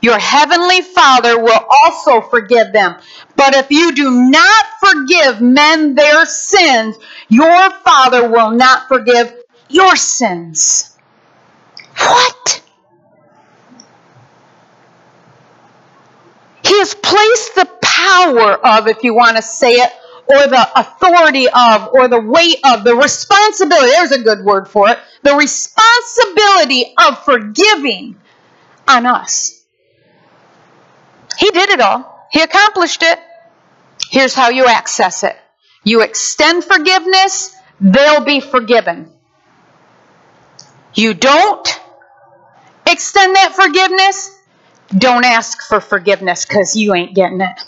your 0.01 0.19
heavenly 0.19 0.83
Father 0.83 1.43
will 1.43 1.65
also 1.69 2.21
forgive 2.21 2.73
them. 2.73 2.97
But 3.37 3.55
if 3.55 3.71
you 3.71 3.95
do 3.95 4.11
not 4.31 4.65
forgive 4.85 5.41
men 5.41 5.95
their 5.95 6.27
sins, 6.27 6.97
your 7.29 7.71
Father 7.85 8.29
will 8.29 8.51
not 8.51 8.89
forgive 8.89 9.35
your 9.69 9.97
sins. 9.97 10.97
What? 11.99 12.63
He 16.65 16.79
has 16.79 16.95
placed 16.95 17.55
the 17.55 17.69
power 17.81 18.55
of, 18.55 18.89
if 18.89 19.03
you 19.03 19.15
want 19.15 19.37
to 19.37 19.43
say 19.43 19.73
it, 19.73 19.93
or 20.29 20.49
the 20.49 20.69
authority 20.81 21.49
of, 21.49 21.89
or 21.93 22.09
the 22.09 22.21
weight 22.21 22.59
of, 22.65 22.85
the 22.85 22.95
responsibility, 22.95 23.91
there's 23.93 24.13
a 24.13 24.23
good 24.23 24.45
word 24.45 24.69
for 24.69 24.89
it, 24.89 24.99
the 25.23 25.35
responsibility 25.35 26.93
of 26.99 27.25
forgiving 27.25 28.17
on 28.89 29.07
us. 29.07 29.56
He 31.39 31.51
did 31.51 31.71
it 31.71 31.81
all, 31.81 32.27
He 32.33 32.43
accomplished 32.43 33.03
it. 33.03 33.19
Here's 34.11 34.35
how 34.35 34.51
you 34.51 34.67
access 34.67 35.25
it 35.25 35.37
you 35.85 36.03
extend 36.03 36.65
forgiveness, 36.65 37.55
they'll 37.81 38.25
be 38.25 38.41
forgiven. 38.41 39.13
You 40.95 41.15
don't 41.15 41.81
extend 42.87 43.37
that 43.37 43.55
forgiveness, 43.55 44.31
don't 44.97 45.25
ask 45.25 45.63
for 45.69 45.81
forgiveness 45.81 46.45
because 46.47 46.77
you 46.77 46.95
ain't 46.95 47.15
getting 47.15 47.41
it. 47.41 47.61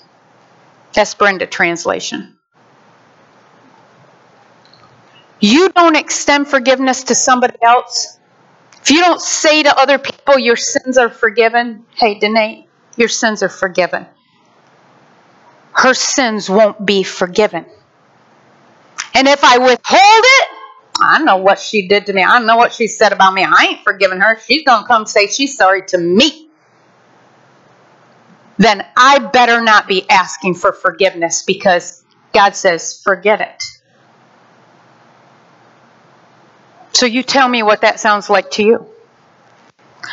That's 0.94 1.14
Brenda 1.14 1.47
translation. 1.47 2.38
You 5.40 5.71
don't 5.71 5.97
extend 5.97 6.49
forgiveness 6.49 7.05
to 7.05 7.14
somebody 7.14 7.57
else. 7.62 8.18
If 8.83 8.90
you 8.90 9.01
don't 9.01 9.21
say 9.21 9.62
to 9.64 9.79
other 9.79 9.99
people 9.99 10.38
your 10.38 10.57
sins 10.57 10.99
are 10.99 11.11
forgiven, 11.11 11.87
hey, 11.97 12.18
Danae, 12.18 12.67
your 12.98 13.08
sins 13.08 13.42
are 13.42 13.48
forgiven. 13.48 14.06
Her 15.72 15.94
sins 15.94 16.50
won't 16.50 16.84
be 16.84 17.02
forgiven. 17.02 17.66
And 19.14 19.28
if 19.28 19.44
I 19.44 19.58
withhold 19.58 19.78
it, 19.80 20.48
I 21.00 21.22
know 21.22 21.37
what 21.37 21.61
she 21.61 21.88
did 21.88 22.06
to 22.06 22.12
me. 22.12 22.22
I 22.22 22.40
know 22.40 22.56
what 22.56 22.72
she 22.72 22.88
said 22.88 23.12
about 23.12 23.32
me. 23.34 23.44
I 23.44 23.68
ain't 23.70 23.84
forgiven 23.84 24.20
her. 24.20 24.38
She's 24.40 24.64
going 24.64 24.82
to 24.82 24.87
come 24.87 25.06
say 25.06 25.28
she's 25.28 25.56
sorry 25.56 25.82
to 25.88 25.98
me 25.98 26.48
then 28.58 28.84
I 28.96 29.20
better 29.20 29.61
not 29.61 29.87
be 29.87 30.08
asking 30.11 30.54
for 30.54 30.72
forgiveness 30.72 31.42
because 31.42 32.02
God 32.34 32.56
says, 32.56 33.00
forget 33.02 33.40
it. 33.40 33.62
So 36.92 37.06
you 37.06 37.22
tell 37.22 37.48
me 37.48 37.62
what 37.62 37.82
that 37.82 38.00
sounds 38.00 38.28
like 38.28 38.50
to 38.52 38.64
you. 38.64 38.87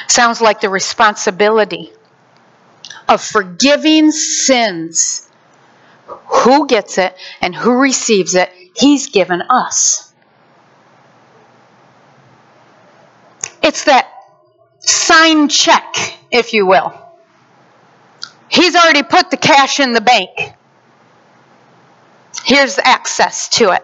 Sounds 0.08 0.42
like 0.42 0.62
the 0.62 0.70
responsibility 0.70 1.92
of 3.08 3.22
forgiving 3.22 4.12
sins. 4.12 5.30
Who 6.08 6.68
gets 6.68 6.98
it 6.98 7.16
and 7.42 7.56
who 7.56 7.80
receives 7.80 8.36
it? 8.36 8.52
He's 8.76 9.10
given 9.10 9.42
us. 9.42 10.14
It's 13.64 13.86
that 13.86 14.08
signed 14.80 15.50
check, 15.50 15.96
if 16.32 16.54
you 16.54 16.66
will. 16.68 16.94
He's 18.48 18.76
already 18.76 19.04
put 19.04 19.32
the 19.32 19.38
cash 19.38 19.80
in 19.80 19.94
the 19.94 20.02
bank. 20.02 20.30
Here's 22.44 22.78
access 22.78 23.50
to 23.50 23.72
it 23.72 23.84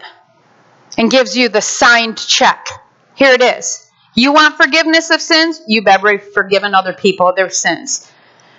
and 0.96 1.10
gives 1.10 1.36
you 1.36 1.48
the 1.48 1.60
signed 1.60 2.16
check. 2.18 2.68
Here 3.14 3.32
it 3.32 3.42
is. 3.42 3.90
You 4.14 4.32
want 4.32 4.56
forgiveness 4.56 5.10
of 5.10 5.20
sins? 5.20 5.60
You 5.66 5.82
better 5.82 6.12
be 6.12 6.18
forgiving 6.18 6.74
other 6.74 6.92
people 6.92 7.32
their 7.34 7.50
sins. 7.50 8.11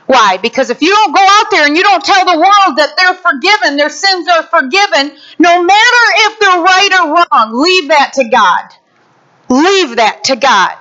Why? 0.05 0.37
Because 0.37 0.69
if 0.69 0.81
you 0.81 0.89
don't 0.89 1.15
go 1.15 1.25
out 1.25 1.51
there 1.51 1.65
and 1.65 1.77
you 1.77 1.83
don't 1.83 2.03
tell 2.03 2.25
the 2.25 2.37
world 2.37 2.77
that 2.77 2.93
they're 2.97 3.15
forgiven, 3.15 3.77
their 3.77 3.89
sins 3.89 4.27
are 4.27 4.43
forgiven, 4.43 5.17
no 5.39 5.63
matter 5.63 6.03
if 6.15 6.39
they're 6.39 6.61
right 6.61 6.89
or 7.01 7.13
wrong, 7.15 7.61
leave 7.63 7.87
that 7.89 8.11
to 8.15 8.29
God. 8.29 8.65
Leave 9.49 9.95
that 9.97 10.25
to 10.25 10.35
God. 10.35 10.77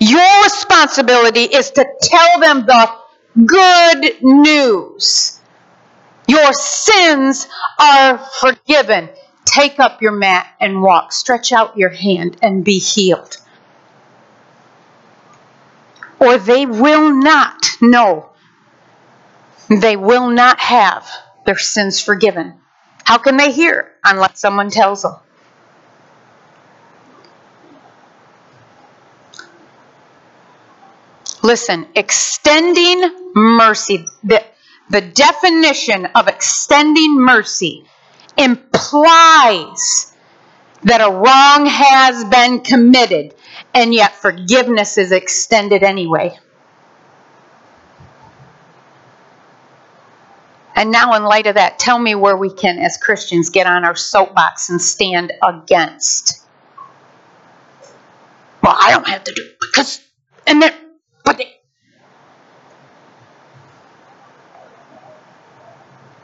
Your 0.00 0.42
responsibility 0.44 1.42
is 1.42 1.70
to 1.72 1.86
tell 2.02 2.40
them 2.40 2.66
the 2.66 2.90
good 3.44 4.22
news. 4.22 5.40
Your 6.28 6.52
sins 6.52 7.48
are 7.78 8.18
forgiven. 8.40 9.10
Take 9.44 9.80
up 9.80 10.02
your 10.02 10.12
mat 10.12 10.46
and 10.60 10.82
walk. 10.82 11.12
Stretch 11.12 11.52
out 11.52 11.76
your 11.76 11.90
hand 11.90 12.36
and 12.42 12.64
be 12.64 12.78
healed. 12.78 13.38
Or 16.20 16.38
they 16.38 16.66
will 16.66 17.14
not 17.14 17.64
know. 17.80 18.30
They 19.68 19.96
will 19.96 20.30
not 20.30 20.60
have 20.60 21.08
their 21.46 21.58
sins 21.58 22.00
forgiven 22.00 22.60
How 23.04 23.18
can 23.18 23.38
they 23.38 23.52
hear 23.52 23.92
unless 24.04 24.40
someone 24.40 24.70
tells 24.70 25.02
them? 25.02 25.16
Listen, 31.42 31.86
extending 31.94 33.32
mercy, 33.34 34.04
the, 34.24 34.44
the 34.90 35.00
definition 35.00 36.06
of 36.14 36.28
extending 36.28 37.16
mercy 37.18 37.84
implies 38.36 40.12
that 40.84 41.00
a 41.00 41.10
wrong 41.10 41.66
has 41.66 42.24
been 42.24 42.60
committed, 42.60 43.34
and 43.74 43.92
yet 43.92 44.14
forgiveness 44.14 44.98
is 44.98 45.12
extended 45.12 45.82
anyway. 45.82 46.38
And 50.74 50.92
now, 50.92 51.14
in 51.14 51.24
light 51.24 51.48
of 51.48 51.56
that, 51.56 51.80
tell 51.80 51.98
me 51.98 52.14
where 52.14 52.36
we 52.36 52.54
can, 52.54 52.78
as 52.78 52.96
Christians, 52.98 53.50
get 53.50 53.66
on 53.66 53.84
our 53.84 53.96
soapbox 53.96 54.70
and 54.70 54.80
stand 54.80 55.32
against. 55.42 56.46
Well, 58.62 58.76
I 58.78 58.92
don't 58.92 59.08
have 59.08 59.24
to 59.24 59.32
do 59.32 59.42
because, 59.60 60.00
and 60.46 60.62
then, 60.62 60.72
but 61.24 61.38
they, 61.38 61.56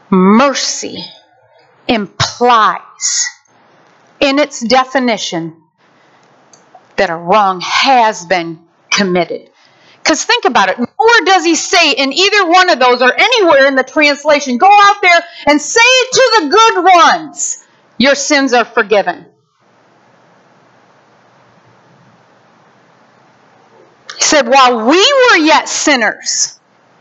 mercy 0.09 1.05
implies 1.89 3.27
in 4.25 4.39
its 4.39 4.61
definition 4.61 5.63
that 6.97 7.11
a 7.11 7.17
wrong 7.17 7.61
has 7.61 8.25
been 8.25 8.67
committed. 8.91 9.51
Because 10.03 10.25
think 10.25 10.47
about 10.47 10.71
it. 10.71 10.79
Nowhere 10.79 11.25
does 11.25 11.45
he 11.45 11.55
say 11.55 11.93
in 11.93 12.13
either 12.13 12.47
one 12.47 12.71
of 12.71 12.79
those 12.79 13.03
or 13.03 13.13
anywhere 13.15 13.67
in 13.67 13.75
the 13.75 13.85
translation, 13.85 14.57
go 14.57 14.71
out 14.71 14.97
there 15.03 15.21
and 15.47 15.61
say 15.61 15.81
to 16.13 16.41
the 16.41 16.49
good 16.49 16.85
ones, 16.85 17.65
your 17.99 18.15
sins 18.15 18.55
are 18.55 18.65
forgiven. 18.65 19.27
He 24.17 24.23
said, 24.23 24.49
while 24.49 24.87
we 24.87 24.97
were 25.31 25.39
yet 25.39 25.69
sinners, 25.69 26.59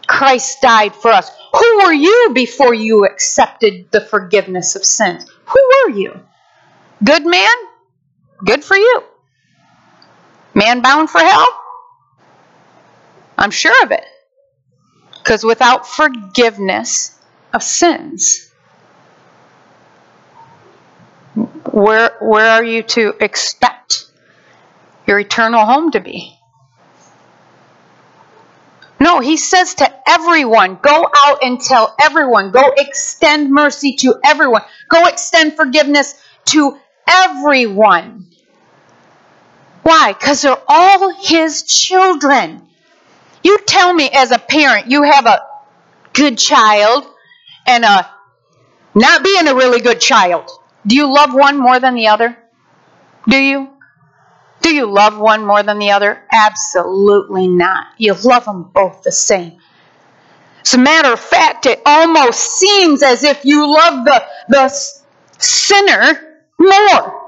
Christ 0.07 0.61
died 0.61 0.93
for 0.93 1.11
us. 1.11 1.31
Who 1.53 1.77
were 1.83 1.93
you 1.93 2.31
before 2.33 2.73
you 2.73 3.05
accepted 3.05 3.91
the 3.91 4.01
forgiveness 4.01 4.75
of 4.75 4.83
sins? 4.83 5.25
Who 5.45 5.69
were 5.85 5.97
you? 5.97 6.19
Good 7.03 7.25
man? 7.25 7.55
Good 8.45 8.63
for 8.63 8.77
you. 8.77 9.03
Man 10.53 10.81
bound 10.81 11.09
for 11.09 11.19
hell? 11.19 11.47
I'm 13.37 13.51
sure 13.51 13.75
of 13.83 13.91
it. 13.91 14.05
Because 15.11 15.43
without 15.43 15.87
forgiveness 15.87 17.17
of 17.53 17.63
sins, 17.63 18.51
where, 21.71 22.15
where 22.21 22.51
are 22.51 22.63
you 22.63 22.83
to 22.83 23.13
expect 23.19 24.05
your 25.07 25.19
eternal 25.19 25.65
home 25.65 25.91
to 25.91 25.99
be? 25.99 26.37
No, 28.99 29.19
he 29.19 29.35
says 29.35 29.75
to 29.75 30.09
everyone, 30.09 30.77
go 30.81 31.09
out 31.25 31.39
and 31.43 31.59
tell 31.59 31.95
everyone. 32.01 32.51
Go 32.51 32.73
extend 32.77 33.49
mercy 33.49 33.95
to 33.97 34.15
everyone. 34.23 34.61
Go 34.87 35.05
extend 35.07 35.55
forgiveness 35.55 36.13
to 36.45 36.77
everyone. 37.07 38.27
Why? 39.83 40.13
Because 40.13 40.41
they're 40.41 40.57
all 40.67 41.13
his 41.21 41.63
children. 41.63 42.67
You 43.43 43.59
tell 43.65 43.93
me 43.93 44.09
as 44.09 44.31
a 44.31 44.39
parent, 44.39 44.89
you 44.89 45.03
have 45.03 45.25
a 45.25 45.41
good 46.13 46.37
child 46.37 47.05
and 47.67 47.83
a 47.83 48.09
not 48.95 49.23
being 49.23 49.47
a 49.47 49.55
really 49.55 49.81
good 49.81 49.99
child. 49.99 50.49
Do 50.85 50.95
you 50.95 51.11
love 51.13 51.33
one 51.33 51.59
more 51.59 51.79
than 51.79 51.95
the 51.95 52.07
other? 52.07 52.37
Do 53.27 53.37
you? 53.37 53.69
Do 54.61 54.73
you 54.73 54.85
love 54.85 55.17
one 55.17 55.45
more 55.45 55.61
than 55.61 55.79
the 55.79 55.91
other? 55.91 56.23
Absolutely 56.31 57.47
not. 57.47 57.87
You 57.97 58.13
love 58.13 58.45
them 58.45 58.71
both 58.73 59.03
the 59.03 59.11
same. 59.11 59.59
As 60.61 60.73
a 60.73 60.77
matter 60.77 61.11
of 61.11 61.19
fact, 61.19 61.65
it 61.65 61.81
almost 61.85 62.39
seems 62.39 63.03
as 63.03 63.25
if 63.25 63.43
you 63.43 63.69
love 63.69 64.05
the, 64.05 64.23
the 64.47 64.69
sinner 65.37 66.32
more 66.59 67.23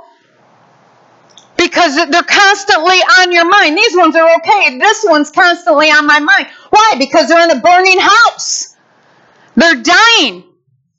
because 1.58 1.96
they're 1.96 2.24
constantly 2.24 2.98
on 3.20 3.32
your 3.32 3.48
mind. 3.50 3.78
These 3.78 3.96
ones 3.96 4.16
are 4.16 4.36
okay. 4.38 4.78
This 4.78 5.06
one's 5.08 5.32
constantly 5.32 5.88
on 5.88 6.06
my 6.06 6.20
mind. 6.20 6.48
Why? 6.70 6.96
Because 7.00 7.28
they're 7.28 7.44
in 7.44 7.58
a 7.58 7.62
burning 7.62 8.00
house. 8.00 8.76
They're 9.56 9.82
dying. 9.82 10.44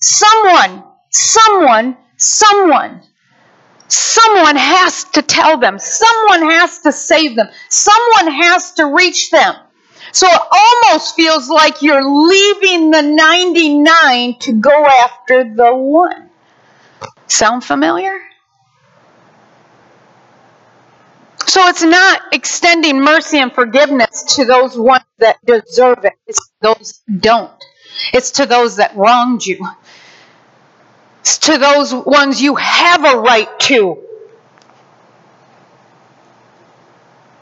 Someone, 0.01 0.85
someone, 1.11 1.97
someone, 2.17 3.03
someone 3.89 4.57
has 4.57 5.05
to 5.05 5.23
tell 5.23 5.59
them. 5.59 5.79
Someone 5.79 6.51
has 6.51 6.81
to 6.81 6.93
save 6.93 7.37
them. 7.37 7.49
Someone 7.69 8.33
has 8.33 8.73
to 8.73 8.87
reach 8.87 9.31
them. 9.31 9.55
So 10.12 10.27
it 10.31 10.41
almost 10.51 11.15
feels 11.15 11.49
like 11.51 11.83
you're 11.83 12.05
leaving 12.05 12.91
the 12.91 13.03
99 13.03 14.39
to 14.41 14.53
go 14.53 14.87
after 14.87 15.45
the 15.55 15.75
one. 15.75 16.26
Sound 17.29 17.65
familiar? 17.65 18.19
So 21.47 21.69
it's 21.69 21.83
not 21.83 22.23
extending 22.33 23.01
mercy 23.01 23.39
and 23.39 23.53
forgiveness 23.53 24.37
to 24.37 24.45
those 24.45 24.77
ones 24.79 25.05
that 25.19 25.39
deserve 25.47 26.05
it. 26.05 26.15
It's 26.27 26.51
those 26.61 27.03
don't. 27.21 27.53
It's 28.12 28.33
to 28.33 28.47
those 28.47 28.77
that 28.77 28.97
wronged 28.97 29.47
you. 29.47 29.67
It's 31.21 31.39
to 31.41 31.59
those 31.59 31.95
ones 31.95 32.43
you 32.43 32.57
have 32.57 33.05
a 33.05 33.19
right 33.19 33.49
to. 33.61 33.99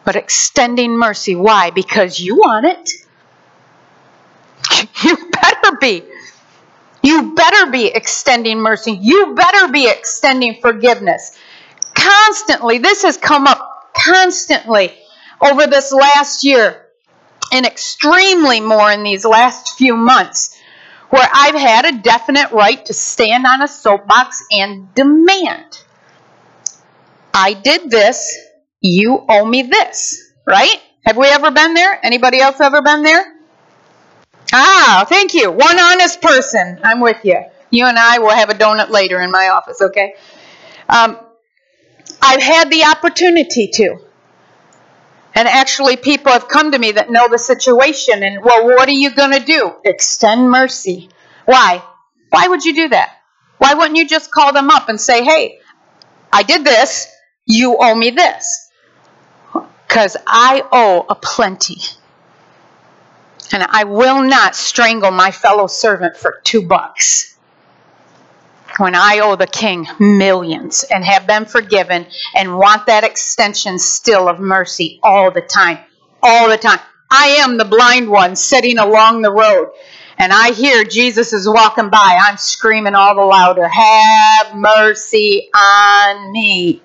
But 0.04 0.16
extending 0.16 0.98
mercy, 0.98 1.34
why? 1.34 1.70
Because 1.70 2.20
you 2.20 2.36
want 2.36 2.66
it. 2.66 2.90
You 5.04 5.16
better 5.30 5.76
be. 5.80 6.04
You 7.04 7.34
better 7.34 7.70
be 7.70 7.86
extending 7.88 8.60
mercy. 8.60 8.92
You 8.92 9.34
better 9.34 9.70
be 9.70 9.86
extending 9.86 10.58
forgiveness. 10.62 11.36
Constantly, 11.94 12.78
this 12.78 13.02
has 13.02 13.18
come 13.18 13.46
up 13.46 13.92
constantly 13.94 14.94
over 15.38 15.66
this 15.66 15.92
last 15.92 16.44
year 16.44 16.86
and 17.52 17.66
extremely 17.66 18.60
more 18.60 18.90
in 18.90 19.02
these 19.02 19.26
last 19.26 19.74
few 19.76 19.96
months 19.96 20.58
where 21.10 21.28
I've 21.30 21.54
had 21.54 21.84
a 21.84 21.98
definite 21.98 22.52
right 22.52 22.82
to 22.86 22.94
stand 22.94 23.44
on 23.46 23.60
a 23.60 23.68
soapbox 23.68 24.42
and 24.50 24.92
demand. 24.94 25.78
I 27.34 27.52
did 27.52 27.90
this, 27.90 28.34
you 28.80 29.26
owe 29.28 29.44
me 29.44 29.62
this, 29.64 30.32
right? 30.46 30.80
Have 31.04 31.18
we 31.18 31.26
ever 31.26 31.50
been 31.50 31.74
there? 31.74 32.00
Anybody 32.02 32.40
else 32.40 32.60
ever 32.60 32.80
been 32.80 33.02
there? 33.02 33.33
Ah, 34.56 35.04
thank 35.08 35.34
you. 35.34 35.50
One 35.50 35.80
honest 35.80 36.22
person. 36.22 36.78
I'm 36.84 37.00
with 37.00 37.16
you. 37.24 37.42
You 37.70 37.86
and 37.86 37.98
I 37.98 38.20
will 38.20 38.30
have 38.30 38.50
a 38.50 38.54
donut 38.54 38.88
later 38.88 39.20
in 39.20 39.32
my 39.32 39.48
office, 39.48 39.82
okay? 39.82 40.14
Um, 40.88 41.18
I've 42.22 42.40
had 42.40 42.70
the 42.70 42.84
opportunity 42.84 43.66
to. 43.74 43.98
And 45.34 45.48
actually, 45.48 45.96
people 45.96 46.30
have 46.30 46.46
come 46.46 46.70
to 46.70 46.78
me 46.78 46.92
that 46.92 47.10
know 47.10 47.26
the 47.28 47.36
situation, 47.36 48.22
and 48.22 48.44
well, 48.44 48.66
what 48.66 48.88
are 48.88 48.92
you 48.92 49.12
going 49.12 49.32
to 49.32 49.44
do? 49.44 49.72
Extend 49.84 50.48
mercy. 50.48 51.08
Why? 51.46 51.82
Why 52.30 52.46
would 52.46 52.64
you 52.64 52.76
do 52.76 52.88
that? 52.90 53.10
Why 53.58 53.74
wouldn't 53.74 53.96
you 53.96 54.06
just 54.06 54.30
call 54.30 54.52
them 54.52 54.70
up 54.70 54.88
and 54.88 55.00
say, 55.00 55.24
hey, 55.24 55.58
I 56.32 56.44
did 56.44 56.64
this, 56.64 57.08
you 57.44 57.76
owe 57.80 57.96
me 57.96 58.10
this? 58.10 58.70
Because 59.88 60.16
I 60.28 60.62
owe 60.70 61.04
a 61.08 61.16
plenty. 61.16 61.78
And 63.54 63.62
I 63.62 63.84
will 63.84 64.20
not 64.20 64.56
strangle 64.56 65.12
my 65.12 65.30
fellow 65.30 65.68
servant 65.68 66.16
for 66.16 66.40
two 66.42 66.60
bucks 66.60 67.36
when 68.78 68.96
I 68.96 69.20
owe 69.20 69.36
the 69.36 69.46
king 69.46 69.86
millions 70.00 70.82
and 70.82 71.04
have 71.04 71.28
been 71.28 71.44
forgiven 71.44 72.04
and 72.34 72.58
want 72.58 72.86
that 72.86 73.04
extension 73.04 73.78
still 73.78 74.28
of 74.28 74.40
mercy 74.40 74.98
all 75.04 75.30
the 75.30 75.40
time. 75.40 75.78
All 76.20 76.48
the 76.48 76.58
time. 76.58 76.80
I 77.08 77.36
am 77.42 77.56
the 77.56 77.64
blind 77.64 78.10
one 78.10 78.34
sitting 78.34 78.78
along 78.78 79.22
the 79.22 79.30
road 79.30 79.68
and 80.18 80.32
I 80.32 80.50
hear 80.50 80.82
Jesus 80.82 81.32
is 81.32 81.48
walking 81.48 81.90
by. 81.90 82.18
I'm 82.22 82.38
screaming 82.38 82.96
all 82.96 83.14
the 83.14 83.22
louder, 83.22 83.68
Have 83.68 84.56
mercy 84.56 85.48
on 85.54 86.32
me. 86.32 86.82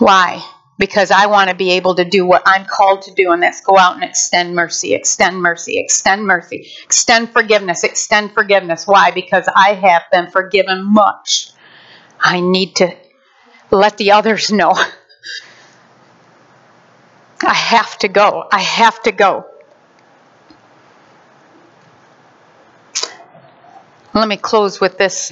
Why? 0.00 0.44
Because 0.80 1.10
I 1.10 1.26
want 1.26 1.50
to 1.50 1.54
be 1.54 1.72
able 1.72 1.94
to 1.96 2.04
do 2.06 2.24
what 2.24 2.42
I'm 2.46 2.64
called 2.64 3.02
to 3.02 3.12
do, 3.12 3.30
and 3.30 3.42
that's 3.42 3.60
go 3.60 3.76
out 3.76 3.94
and 3.94 4.02
extend 4.02 4.54
mercy, 4.54 4.94
extend 4.94 5.40
mercy, 5.40 5.78
extend 5.78 6.26
mercy, 6.26 6.72
extend 6.82 7.32
forgiveness, 7.32 7.84
extend 7.84 8.32
forgiveness. 8.32 8.86
Why? 8.86 9.10
Because 9.10 9.46
I 9.54 9.74
have 9.74 10.02
been 10.10 10.30
forgiven 10.30 10.82
much. 10.82 11.50
I 12.18 12.40
need 12.40 12.76
to 12.76 12.96
let 13.70 13.98
the 13.98 14.12
others 14.12 14.50
know. 14.50 14.74
I 17.42 17.54
have 17.54 17.98
to 17.98 18.08
go. 18.08 18.48
I 18.50 18.60
have 18.60 19.02
to 19.02 19.12
go. 19.12 19.46
Let 24.14 24.26
me 24.28 24.38
close 24.38 24.80
with 24.80 24.96
this 24.96 25.30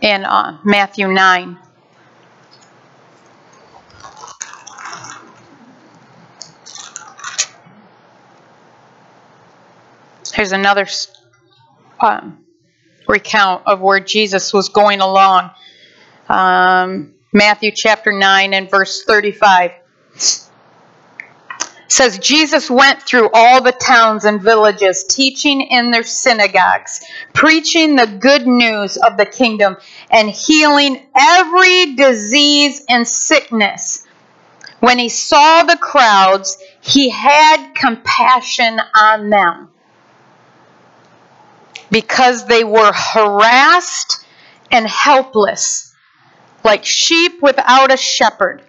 in 0.00 0.24
uh, 0.24 0.58
Matthew 0.64 1.08
9. 1.08 1.58
Here's 10.40 10.52
another 10.52 10.86
um, 12.00 12.46
recount 13.06 13.66
of 13.66 13.82
where 13.82 14.00
Jesus 14.00 14.54
was 14.54 14.70
going 14.70 15.02
along. 15.02 15.50
Um, 16.30 17.12
Matthew 17.30 17.72
chapter 17.72 18.10
9 18.10 18.54
and 18.54 18.70
verse 18.70 19.04
35 19.04 19.72
says 21.88 22.18
Jesus 22.20 22.70
went 22.70 23.02
through 23.02 23.28
all 23.34 23.62
the 23.62 23.72
towns 23.72 24.24
and 24.24 24.40
villages, 24.40 25.04
teaching 25.04 25.60
in 25.60 25.90
their 25.90 26.04
synagogues, 26.04 27.02
preaching 27.34 27.96
the 27.96 28.06
good 28.06 28.46
news 28.46 28.96
of 28.96 29.18
the 29.18 29.26
kingdom, 29.26 29.76
and 30.10 30.30
healing 30.30 31.06
every 31.14 31.96
disease 31.96 32.82
and 32.88 33.06
sickness. 33.06 34.06
When 34.78 34.98
he 34.98 35.10
saw 35.10 35.64
the 35.64 35.76
crowds, 35.76 36.56
he 36.80 37.10
had 37.10 37.74
compassion 37.74 38.80
on 38.94 39.28
them 39.28 39.68
because 41.90 42.46
they 42.46 42.64
were 42.64 42.92
harassed 42.92 44.24
and 44.70 44.86
helpless, 44.86 45.94
like 46.64 46.84
sheep 46.84 47.42
without 47.42 47.92
a 47.92 47.96
shepherd. 47.96 48.62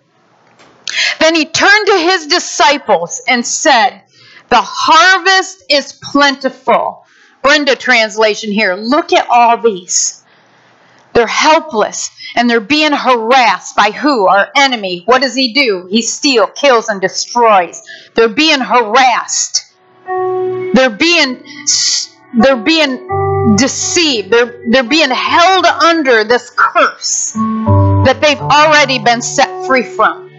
Then 1.19 1.35
he 1.35 1.45
turned 1.45 1.87
to 1.87 1.97
his 1.97 2.27
disciples 2.27 3.21
and 3.27 3.45
said, 3.45 4.01
The 4.49 4.61
harvest 4.61 5.63
is 5.69 5.93
plentiful. 5.93 7.05
Brenda 7.41 7.75
translation 7.75 8.51
here. 8.51 8.75
Look 8.75 9.13
at 9.13 9.27
all 9.29 9.57
these. 9.57 10.23
They're 11.13 11.27
helpless 11.27 12.09
and 12.35 12.49
they're 12.49 12.59
being 12.61 12.93
harassed 12.93 13.75
by 13.75 13.91
who? 13.91 14.27
Our 14.27 14.49
enemy. 14.55 15.03
What 15.05 15.21
does 15.21 15.35
he 15.35 15.53
do? 15.53 15.87
He 15.89 16.01
steals, 16.01 16.51
kills, 16.55 16.87
and 16.87 17.01
destroys. 17.01 17.81
They're 18.15 18.29
being 18.29 18.61
harassed. 18.61 19.73
They're 20.05 20.89
being 20.89 21.43
they're 22.33 22.55
being 22.57 23.07
deceived. 23.57 24.31
They're 24.31 24.61
they're 24.67 24.83
being 24.83 25.09
held 25.09 25.65
under 25.65 26.23
this 26.23 26.51
curse 26.55 27.33
that 27.33 28.19
they've 28.21 28.39
already 28.39 28.99
been 28.99 29.21
set 29.21 29.65
free 29.65 29.83
from. 29.83 30.29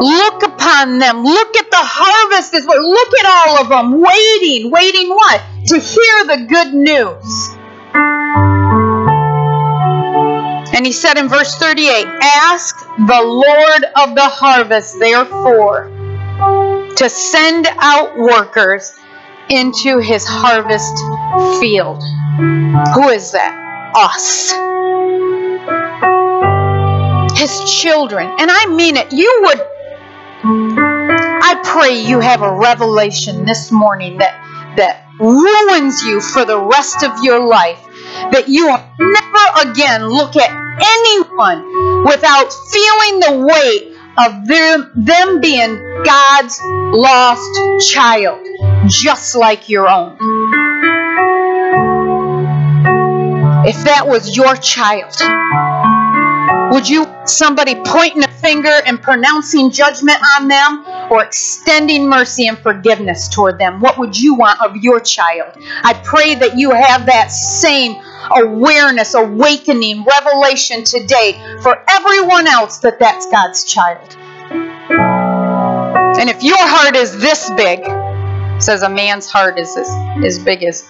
Look 0.00 0.42
upon 0.42 0.98
them. 0.98 1.24
Look 1.24 1.56
at 1.56 1.70
the 1.70 1.76
harvest. 1.80 2.54
Is 2.54 2.66
what. 2.66 2.80
Look 2.80 3.18
at 3.20 3.26
all 3.26 3.62
of 3.62 3.68
them 3.68 4.00
waiting. 4.00 4.70
Waiting 4.70 5.08
what? 5.08 5.42
To 5.66 5.78
hear 5.78 6.24
the 6.24 6.46
good 6.48 6.74
news. 6.74 7.54
And 10.74 10.86
he 10.86 10.92
said 10.92 11.18
in 11.18 11.28
verse 11.28 11.56
38 11.56 12.06
Ask 12.06 12.78
the 12.78 13.22
Lord 13.22 13.84
of 13.96 14.14
the 14.14 14.28
harvest, 14.28 14.98
therefore, 15.00 15.90
to 16.96 17.08
send 17.08 17.66
out 17.80 18.16
workers 18.16 18.97
into 19.50 19.98
his 19.98 20.24
harvest 20.26 20.94
field. 21.60 22.02
Who 22.94 23.08
is 23.08 23.32
that? 23.32 23.54
Us 23.94 24.52
his 27.38 27.80
children. 27.80 28.26
And 28.38 28.50
I 28.50 28.66
mean 28.66 28.96
it. 28.96 29.12
You 29.12 29.32
would, 29.42 29.60
I 30.42 31.60
pray 31.64 32.02
you 32.02 32.20
have 32.20 32.42
a 32.42 32.52
revelation 32.52 33.44
this 33.44 33.70
morning 33.70 34.18
that, 34.18 34.34
that 34.76 35.06
ruins 35.20 36.02
you 36.02 36.20
for 36.20 36.44
the 36.44 36.58
rest 36.58 37.04
of 37.04 37.12
your 37.22 37.46
life. 37.46 37.80
That 38.32 38.48
you 38.48 38.66
will 38.66 38.82
never 38.98 39.70
again 39.70 40.08
look 40.08 40.36
at 40.36 40.50
anyone 40.50 42.04
without 42.04 42.52
feeling 42.52 43.20
the 43.20 43.46
weight 43.46 43.87
of 44.18 44.46
them, 44.46 44.90
them 44.96 45.40
being 45.40 46.02
God's 46.04 46.60
lost 46.62 47.88
child, 47.92 48.46
just 48.88 49.36
like 49.36 49.68
your 49.68 49.88
own. 49.88 50.16
If 53.66 53.84
that 53.84 54.06
was 54.06 54.36
your 54.36 54.56
child, 54.56 55.14
would 56.70 56.88
you 56.88 57.06
somebody 57.24 57.74
pointing 57.86 58.24
a 58.24 58.28
finger 58.28 58.80
and 58.86 59.00
pronouncing 59.00 59.70
judgment 59.70 60.18
on 60.36 60.48
them 60.48 60.84
or 61.10 61.24
extending 61.24 62.08
mercy 62.08 62.46
and 62.46 62.58
forgiveness 62.58 63.28
toward 63.28 63.58
them? 63.58 63.80
What 63.80 63.98
would 63.98 64.18
you 64.18 64.34
want 64.34 64.60
of 64.60 64.76
your 64.76 65.00
child? 65.00 65.56
I 65.82 65.94
pray 66.04 66.34
that 66.34 66.56
you 66.56 66.70
have 66.70 67.06
that 67.06 67.30
same 67.30 67.96
awareness, 68.30 69.14
awakening, 69.14 70.04
revelation 70.04 70.84
today 70.84 71.40
for 71.62 71.82
everyone 71.88 72.46
else 72.46 72.78
that 72.78 72.98
that's 72.98 73.26
God's 73.30 73.64
child. 73.64 74.16
And 76.20 76.28
if 76.28 76.42
your 76.42 76.56
heart 76.58 76.96
is 76.96 77.18
this 77.18 77.50
big, 77.50 77.80
says 78.60 78.82
a 78.82 78.88
man's 78.88 79.30
heart 79.30 79.58
is 79.58 79.76
as, 79.76 79.88
as 80.24 80.38
big 80.38 80.62
as 80.64 80.82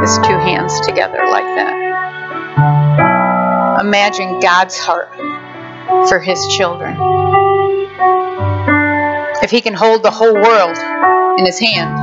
his 0.00 0.16
two 0.26 0.38
hands 0.38 0.80
together 0.80 1.26
like 1.28 1.44
that 1.44 3.09
imagine 3.80 4.40
God's 4.40 4.78
heart 4.78 5.08
for 6.08 6.20
his 6.20 6.38
children. 6.56 6.96
If 9.42 9.50
he 9.50 9.62
can 9.62 9.72
hold 9.72 10.02
the 10.02 10.10
whole 10.10 10.34
world 10.34 10.76
in 11.38 11.46
his 11.46 11.58
hand, 11.58 11.96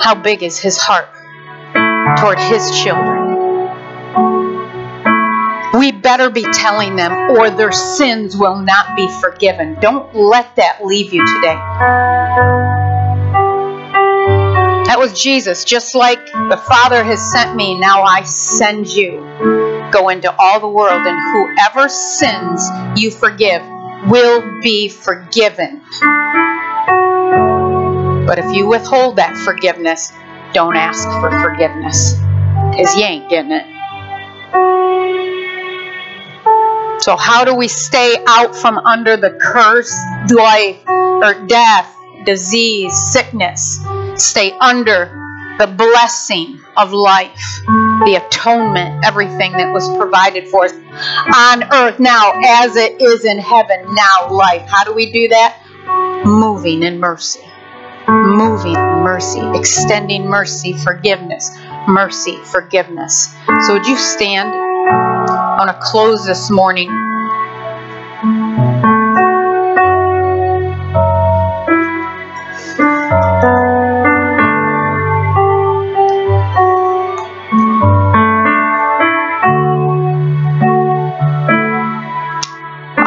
how 0.00 0.14
big 0.14 0.42
is 0.44 0.58
his 0.58 0.78
heart 0.78 1.08
toward 2.18 2.38
his 2.38 2.70
children? 2.82 3.24
We 5.76 5.90
better 5.92 6.30
be 6.30 6.44
telling 6.52 6.96
them, 6.96 7.12
or 7.32 7.50
their 7.50 7.72
sins 7.72 8.36
will 8.36 8.56
not 8.56 8.96
be 8.96 9.08
forgiven. 9.20 9.74
Don't 9.80 10.14
let 10.14 10.54
that 10.56 10.84
leave 10.84 11.12
you 11.12 11.26
today. 11.26 11.56
That 14.86 14.98
was 14.98 15.20
Jesus. 15.20 15.64
Just 15.64 15.94
like 15.96 16.24
the 16.24 16.62
Father 16.68 17.02
has 17.02 17.20
sent 17.32 17.56
me, 17.56 17.78
now 17.78 18.04
I 18.04 18.22
send 18.22 18.86
you. 18.86 19.75
Go 19.92 20.08
into 20.08 20.34
all 20.38 20.60
the 20.60 20.68
world, 20.68 21.06
and 21.06 21.18
whoever 21.32 21.88
sins 21.88 22.68
you 22.96 23.10
forgive 23.10 23.62
will 24.08 24.60
be 24.62 24.88
forgiven. 24.88 25.82
But 28.26 28.38
if 28.38 28.54
you 28.54 28.66
withhold 28.66 29.16
that 29.16 29.36
forgiveness, 29.44 30.12
don't 30.52 30.76
ask 30.76 31.08
for 31.20 31.30
forgiveness 31.40 32.14
because 32.70 32.94
you 32.96 33.04
ain't 33.04 33.28
getting 33.30 33.52
it. 33.52 33.66
So, 37.02 37.16
how 37.16 37.44
do 37.44 37.54
we 37.54 37.68
stay 37.68 38.16
out 38.26 38.56
from 38.56 38.78
under 38.78 39.16
the 39.16 39.30
curse, 39.40 39.94
life, 40.30 40.82
or 40.88 41.46
death, 41.46 41.94
disease, 42.24 42.92
sickness? 43.12 43.78
Stay 44.16 44.50
under 44.60 45.06
the 45.58 45.66
blessing 45.68 46.58
of 46.76 46.92
life, 46.92 47.62
the 47.66 48.22
atonement, 48.26 49.04
everything 49.04 49.52
that 49.52 49.72
was 49.72 49.88
provided 49.96 50.48
for 50.48 50.64
us 50.64 50.72
on 50.72 51.62
earth 51.74 51.98
now 51.98 52.32
as 52.44 52.76
it 52.76 53.00
is 53.00 53.24
in 53.24 53.38
heaven, 53.38 53.94
now 53.94 54.30
life. 54.30 54.66
How 54.68 54.84
do 54.84 54.92
we 54.92 55.10
do 55.12 55.28
that? 55.28 55.60
Moving 56.24 56.82
in 56.82 56.98
mercy. 57.00 57.40
Moving 58.08 58.74
mercy, 58.74 59.40
extending 59.54 60.26
mercy, 60.26 60.72
forgiveness, 60.74 61.50
mercy, 61.88 62.36
forgiveness. 62.44 63.34
So, 63.66 63.74
would 63.74 63.86
you 63.86 63.96
stand? 63.96 64.50
I 64.50 65.56
want 65.58 65.70
to 65.70 65.78
close 65.82 66.24
this 66.24 66.50
morning 66.50 66.88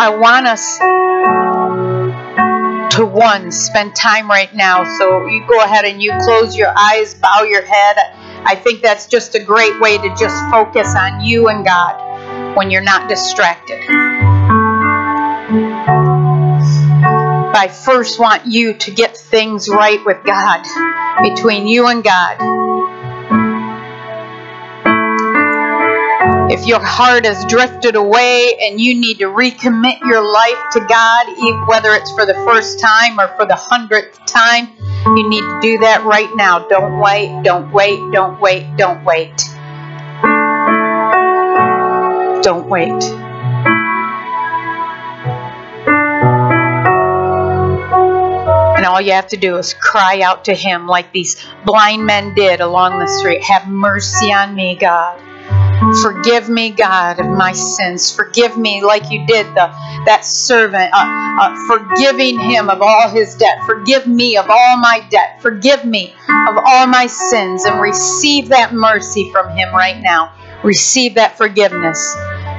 I 0.10 0.16
want 0.16 0.47
us 0.47 0.80
to 2.95 3.05
one, 3.05 3.51
spend 3.51 3.95
time 3.95 4.28
right 4.28 4.51
now. 4.55 4.84
So 4.97 5.28
you 5.28 5.45
go 5.47 5.64
ahead 5.64 5.86
and 5.86 6.01
you 6.01 6.12
close 6.24 6.57
your 6.57 6.74
eyes, 6.76 7.14
bow 7.14 7.43
your 7.43 7.64
head. 7.64 7.97
I 8.43 8.55
think 8.55 8.82
that's 8.82 9.05
just 9.05 9.36
a 9.36 9.39
great 9.39 9.80
way 9.80 9.99
to 9.99 10.10
just 10.20 10.49
focus 10.49 10.95
on 10.95 11.22
you 11.22 11.49
and 11.49 11.64
God 11.64 12.57
when 12.57 12.72
you're 12.72 12.82
not 12.82 13.07
distracted. 13.07 13.80
I 17.55 17.68
first 17.68 18.20
want 18.20 18.47
you 18.47 18.74
to 18.74 18.89
get 18.89 19.16
things 19.16 19.70
right 19.70 20.03
with 20.03 20.24
God, 20.26 20.66
between 21.22 21.68
you 21.68 21.86
and 21.86 22.03
God. 22.03 22.78
If 26.52 26.66
your 26.66 26.84
heart 26.84 27.26
has 27.26 27.45
drifted 27.45 27.95
away 27.95 28.58
and 28.62 28.82
you 28.82 29.00
need 29.00 29.20
to 29.20 29.26
recommit 29.26 30.00
your 30.02 30.22
life 30.22 30.58
to 30.72 30.80
God, 30.89 31.28
whether 31.68 31.93
it's 31.93 32.12
for 32.14 32.26
the 32.26 32.34
first 32.34 32.80
time 32.80 33.20
or 33.20 33.28
for 33.38 33.45
the 33.45 33.56
hundredth 33.56 34.26
time, 34.26 34.70
You 35.06 35.30
need 35.30 35.41
to 35.41 35.60
do 35.62 35.78
that 35.80 36.04
right 36.06 36.30
now. 36.36 36.68
Don't 36.68 37.00
wait, 37.00 37.43
don't 37.43 37.72
wait, 37.72 38.00
don't 38.12 38.39
wait, 38.41 38.66
don't 38.78 39.04
wait. 39.06 39.38
Don't 42.43 42.68
wait. 42.68 43.04
And 48.76 48.86
all 48.86 49.00
you 49.00 49.12
have 49.14 49.28
to 49.28 49.38
do 49.38 49.58
is 49.58 49.74
cry 49.74 50.22
out 50.22 50.45
to 50.45 50.56
Him 50.56 50.88
like 50.88 51.12
these 51.12 51.45
blind 51.66 52.06
men 52.06 52.34
did 52.34 52.60
along 52.60 53.00
the 53.00 53.08
street 53.08 53.43
Have 53.43 53.68
mercy 53.68 54.34
on 54.34 54.56
me, 54.56 54.76
God. 54.76 55.28
Forgive 56.01 56.49
me, 56.49 56.71
God, 56.71 57.19
of 57.19 57.27
my 57.27 57.53
sins. 57.53 58.13
Forgive 58.13 58.57
me, 58.57 58.84
like 58.84 59.09
you 59.09 59.25
did 59.25 59.45
the 59.55 59.71
that 60.05 60.25
servant, 60.25 60.91
uh, 60.93 61.05
uh, 61.39 61.55
forgiving 61.67 62.38
him 62.38 62.69
of 62.69 62.82
all 62.82 63.09
his 63.09 63.36
debt. 63.36 63.59
Forgive 63.65 64.05
me 64.05 64.38
of 64.38 64.49
all 64.49 64.77
my 64.77 65.05
debt. 65.09 65.41
Forgive 65.41 65.86
me 65.86 66.13
of 66.47 66.57
all 66.57 66.86
my 66.86 67.07
sins, 67.07 67.63
and 67.63 67.82
receive 67.82 68.49
that 68.49 68.73
mercy 68.73 69.32
from 69.32 69.49
him 69.55 69.73
right 69.73 70.01
now. 70.01 70.34
Receive 70.63 71.15
that 71.15 71.38
forgiveness, 71.38 72.13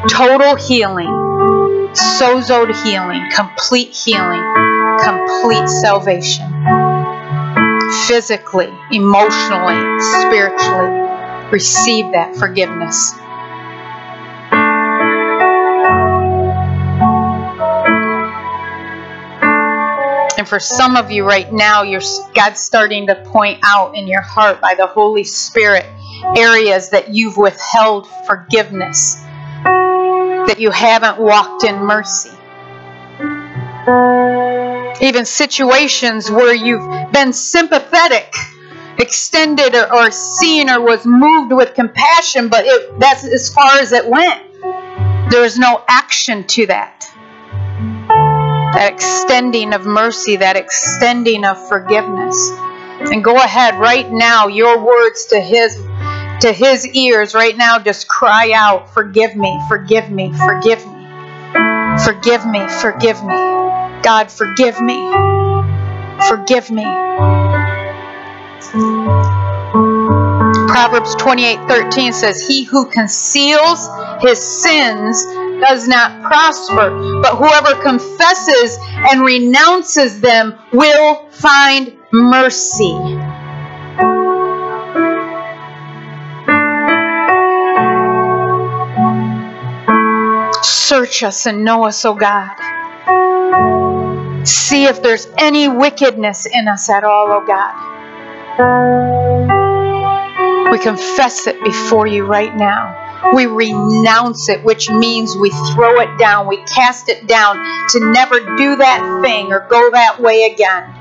total 0.08 0.56
healing, 0.56 1.10
sozoed 1.92 2.74
healing, 2.82 3.22
complete 3.34 3.94
healing, 3.94 4.42
complete 5.04 5.68
salvation, 5.68 6.50
physically, 8.08 8.72
emotionally, 8.90 10.00
spiritually 10.00 11.19
receive 11.52 12.12
that 12.12 12.36
forgiveness. 12.36 13.12
And 20.38 20.48
for 20.48 20.58
some 20.58 20.96
of 20.96 21.10
you 21.10 21.26
right 21.26 21.52
now, 21.52 21.82
you're 21.82 22.00
God's 22.34 22.60
starting 22.60 23.08
to 23.08 23.14
point 23.14 23.60
out 23.62 23.94
in 23.94 24.08
your 24.08 24.22
heart 24.22 24.60
by 24.60 24.74
the 24.74 24.86
Holy 24.86 25.24
Spirit 25.24 25.84
areas 26.36 26.90
that 26.90 27.10
you've 27.12 27.36
withheld 27.36 28.06
forgiveness, 28.26 29.16
that 29.64 30.56
you 30.58 30.70
haven't 30.70 31.18
walked 31.18 31.64
in 31.64 31.76
mercy. 31.76 32.30
Even 35.02 35.24
situations 35.24 36.30
where 36.30 36.54
you've 36.54 37.12
been 37.12 37.32
sympathetic 37.32 38.34
extended 39.00 39.74
or, 39.74 39.92
or 39.92 40.10
seen 40.10 40.70
or 40.70 40.80
was 40.80 41.04
moved 41.04 41.52
with 41.52 41.74
compassion, 41.74 42.48
but 42.48 42.64
it, 42.66 42.98
that's 42.98 43.24
as 43.24 43.52
far 43.52 43.78
as 43.78 43.92
it 43.92 44.06
went. 44.06 44.42
There's 45.30 45.58
no 45.58 45.82
action 45.88 46.46
to 46.48 46.66
that. 46.66 47.06
That 48.74 48.92
extending 48.92 49.72
of 49.74 49.86
mercy, 49.86 50.36
that 50.36 50.56
extending 50.56 51.44
of 51.44 51.68
forgiveness. 51.68 52.50
And 53.00 53.24
go 53.24 53.36
ahead 53.36 53.78
right 53.78 54.10
now, 54.10 54.48
your 54.48 54.84
words 54.84 55.26
to 55.26 55.40
his 55.40 55.74
to 56.40 56.52
his 56.52 56.86
ears 56.88 57.34
right 57.34 57.56
now 57.56 57.78
just 57.78 58.08
cry 58.08 58.52
out, 58.54 58.92
forgive 58.94 59.36
me, 59.36 59.60
forgive 59.68 60.10
me, 60.10 60.32
forgive 60.32 60.86
me. 60.86 61.00
Forgive 62.04 62.46
me, 62.46 62.66
forgive 62.68 63.22
me. 63.22 63.34
God, 64.02 64.30
forgive 64.30 64.80
me. 64.80 64.96
Forgive 66.28 66.70
me. 66.70 67.49
Proverbs 70.68 71.14
28:13 71.16 72.12
says, 72.12 72.46
"He 72.46 72.64
who 72.64 72.86
conceals 72.86 73.88
his 74.20 74.38
sins 74.62 75.24
does 75.60 75.88
not 75.88 76.22
prosper, 76.22 76.90
but 77.22 77.36
whoever 77.36 77.74
confesses 77.82 78.78
and 79.10 79.22
renounces 79.22 80.20
them 80.20 80.58
will 80.72 81.26
find 81.30 81.92
mercy." 82.12 82.96
Search 90.62 91.22
us 91.22 91.46
and 91.46 91.64
know 91.64 91.84
us, 91.84 92.04
O 92.04 92.14
God. 92.14 92.50
See 94.44 94.84
if 94.84 95.02
there's 95.02 95.28
any 95.38 95.68
wickedness 95.68 96.46
in 96.46 96.68
us 96.68 96.90
at 96.90 97.04
all, 97.04 97.30
O 97.32 97.40
God. 97.46 97.99
We 100.70 100.78
confess 100.78 101.46
it 101.46 101.62
before 101.62 102.06
you 102.06 102.26
right 102.26 102.54
now. 102.54 103.32
We 103.34 103.46
renounce 103.46 104.48
it, 104.48 104.64
which 104.64 104.90
means 104.90 105.36
we 105.36 105.50
throw 105.74 106.00
it 106.00 106.18
down, 106.18 106.46
we 106.46 106.56
cast 106.64 107.08
it 107.08 107.26
down 107.26 107.56
to 107.90 108.12
never 108.12 108.40
do 108.40 108.76
that 108.76 109.20
thing 109.22 109.52
or 109.52 109.66
go 109.68 109.90
that 109.90 110.20
way 110.20 110.50
again. 110.52 110.94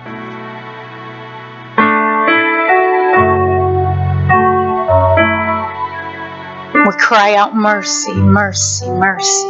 We 6.86 6.96
cry 6.98 7.36
out 7.36 7.56
mercy, 7.56 8.14
mercy, 8.14 8.90
mercy, 8.90 9.48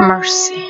mercy. 0.00 0.64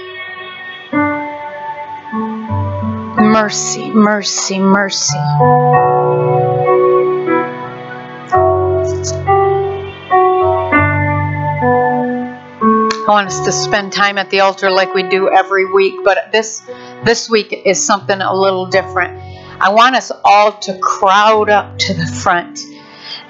Mercy, 3.21 3.91
mercy, 3.91 4.59
mercy. 4.59 5.98
I 13.09 13.11
want 13.11 13.29
us 13.29 13.41
to 13.47 13.53
spend 13.53 13.91
time 13.91 14.19
at 14.19 14.29
the 14.29 14.41
altar 14.41 14.71
like 14.71 14.93
we 14.93 15.03
do 15.03 15.31
every 15.31 15.65
week, 15.65 15.95
but 16.05 16.31
this 16.31 16.61
this 17.05 17.31
week 17.31 17.55
is 17.65 17.83
something 17.83 18.21
a 18.21 18.35
little 18.35 18.67
different. 18.67 19.19
I 19.63 19.71
want 19.71 19.97
us 19.97 20.13
all 20.27 20.53
to 20.53 20.79
crowd 20.79 21.49
up 21.49 21.79
to 21.79 21.95
the 21.95 22.05
front, 22.05 22.61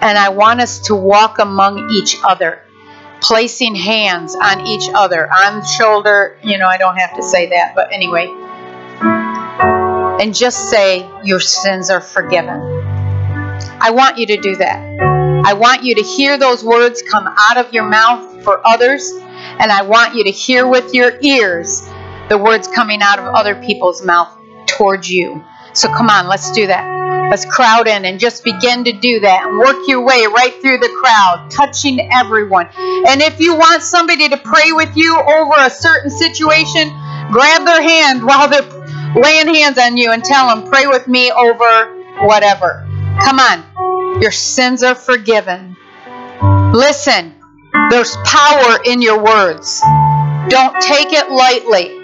and 0.01 0.19
I 0.19 0.31
want 0.31 0.61
us 0.61 0.81
to 0.89 0.97
walk 0.97 1.39
among 1.39 1.91
each 1.93 2.17
other, 2.25 2.65
placing 3.21 3.77
hands 3.77 4.35
on 4.35 4.67
each 4.67 4.91
other, 4.93 5.33
on 5.33 5.65
shoulder. 5.65 6.37
You 6.43 6.59
know, 6.59 6.67
I 6.67 6.77
don't 6.77 6.97
have 6.97 7.15
to 7.15 7.23
say 7.23 7.51
that, 7.51 7.77
but 7.77 7.93
anyway, 7.93 8.27
and 10.21 10.35
just 10.35 10.71
say, 10.71 11.09
Your 11.23 11.39
sins 11.39 11.89
are 11.89 12.01
forgiven. 12.01 12.61
I 13.81 13.91
want 13.93 14.19
you 14.19 14.27
to 14.27 14.39
do 14.39 14.57
that. 14.57 14.81
I 15.47 15.53
want 15.53 15.85
you 15.85 15.95
to 15.95 16.03
hear 16.03 16.37
those 16.37 16.65
words 16.65 17.01
come 17.09 17.29
out 17.29 17.59
of 17.59 17.73
your 17.73 17.89
mouth 17.89 18.43
for 18.43 18.61
others 18.67 19.13
and 19.61 19.71
I 19.71 19.83
want 19.83 20.15
you 20.15 20.25
to 20.25 20.31
hear 20.31 20.67
with 20.67 20.95
your 20.95 21.19
ears 21.21 21.89
the 22.29 22.39
words 22.39 22.69
coming 22.69 23.01
out 23.03 23.19
of 23.19 23.27
other 23.27 23.55
people's 23.63 24.05
mouth 24.05 24.37
towards 24.67 25.11
you. 25.11 25.45
So 25.73 25.89
come 25.89 26.09
on, 26.09 26.29
let's 26.29 26.51
do 26.53 26.67
that. 26.67 27.31
Let's 27.31 27.45
crowd 27.45 27.89
in 27.89 28.05
and 28.05 28.19
just 28.19 28.43
begin 28.43 28.85
to 28.85 28.93
do 28.93 29.21
that 29.21 29.47
and 29.47 29.59
work 29.59 29.87
your 29.87 30.01
way 30.03 30.27
right 30.27 30.55
through 30.63 30.79
the 30.79 30.89
crowd, 31.03 31.51
touching 31.51 32.01
everyone. 32.13 32.69
And 32.77 33.21
if 33.21 33.39
you 33.39 33.55
want 33.55 33.83
somebody 33.83 34.29
to 34.29 34.37
pray 34.39 34.73
with 34.73 34.97
you 34.97 35.15
over 35.19 35.55
a 35.59 35.71
certain 35.71 36.11
situation, 36.11 36.89
grab 37.31 37.65
their 37.67 37.83
hand 37.83 38.25
while 38.25 38.49
they're 38.49 38.63
laying 39.15 39.55
hands 39.55 39.79
on 39.79 39.97
you 39.97 40.11
and 40.11 40.25
tell 40.25 40.49
them, 40.49 40.71
pray 40.71 40.87
with 40.87 41.07
me 41.07 41.31
over 41.31 42.27
whatever. 42.27 42.87
Come 43.21 43.39
on. 43.39 44.23
Your 44.23 44.33
sins 44.33 44.83
are 44.83 44.95
forgiven. 44.95 45.77
Listen, 46.73 47.35
there's 47.91 48.17
power 48.25 48.79
in 48.85 49.03
your 49.03 49.23
words. 49.23 49.81
Don't 50.49 50.81
take 50.81 51.13
it 51.13 51.31
lightly. 51.31 51.99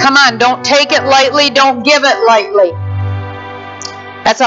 Come 0.00 0.16
on, 0.16 0.38
don't 0.38 0.64
take 0.64 0.92
it 0.92 1.04
lightly. 1.04 1.50
Don't 1.50 1.82
give 1.82 2.02
it 2.04 2.26
lightly. 2.26 2.89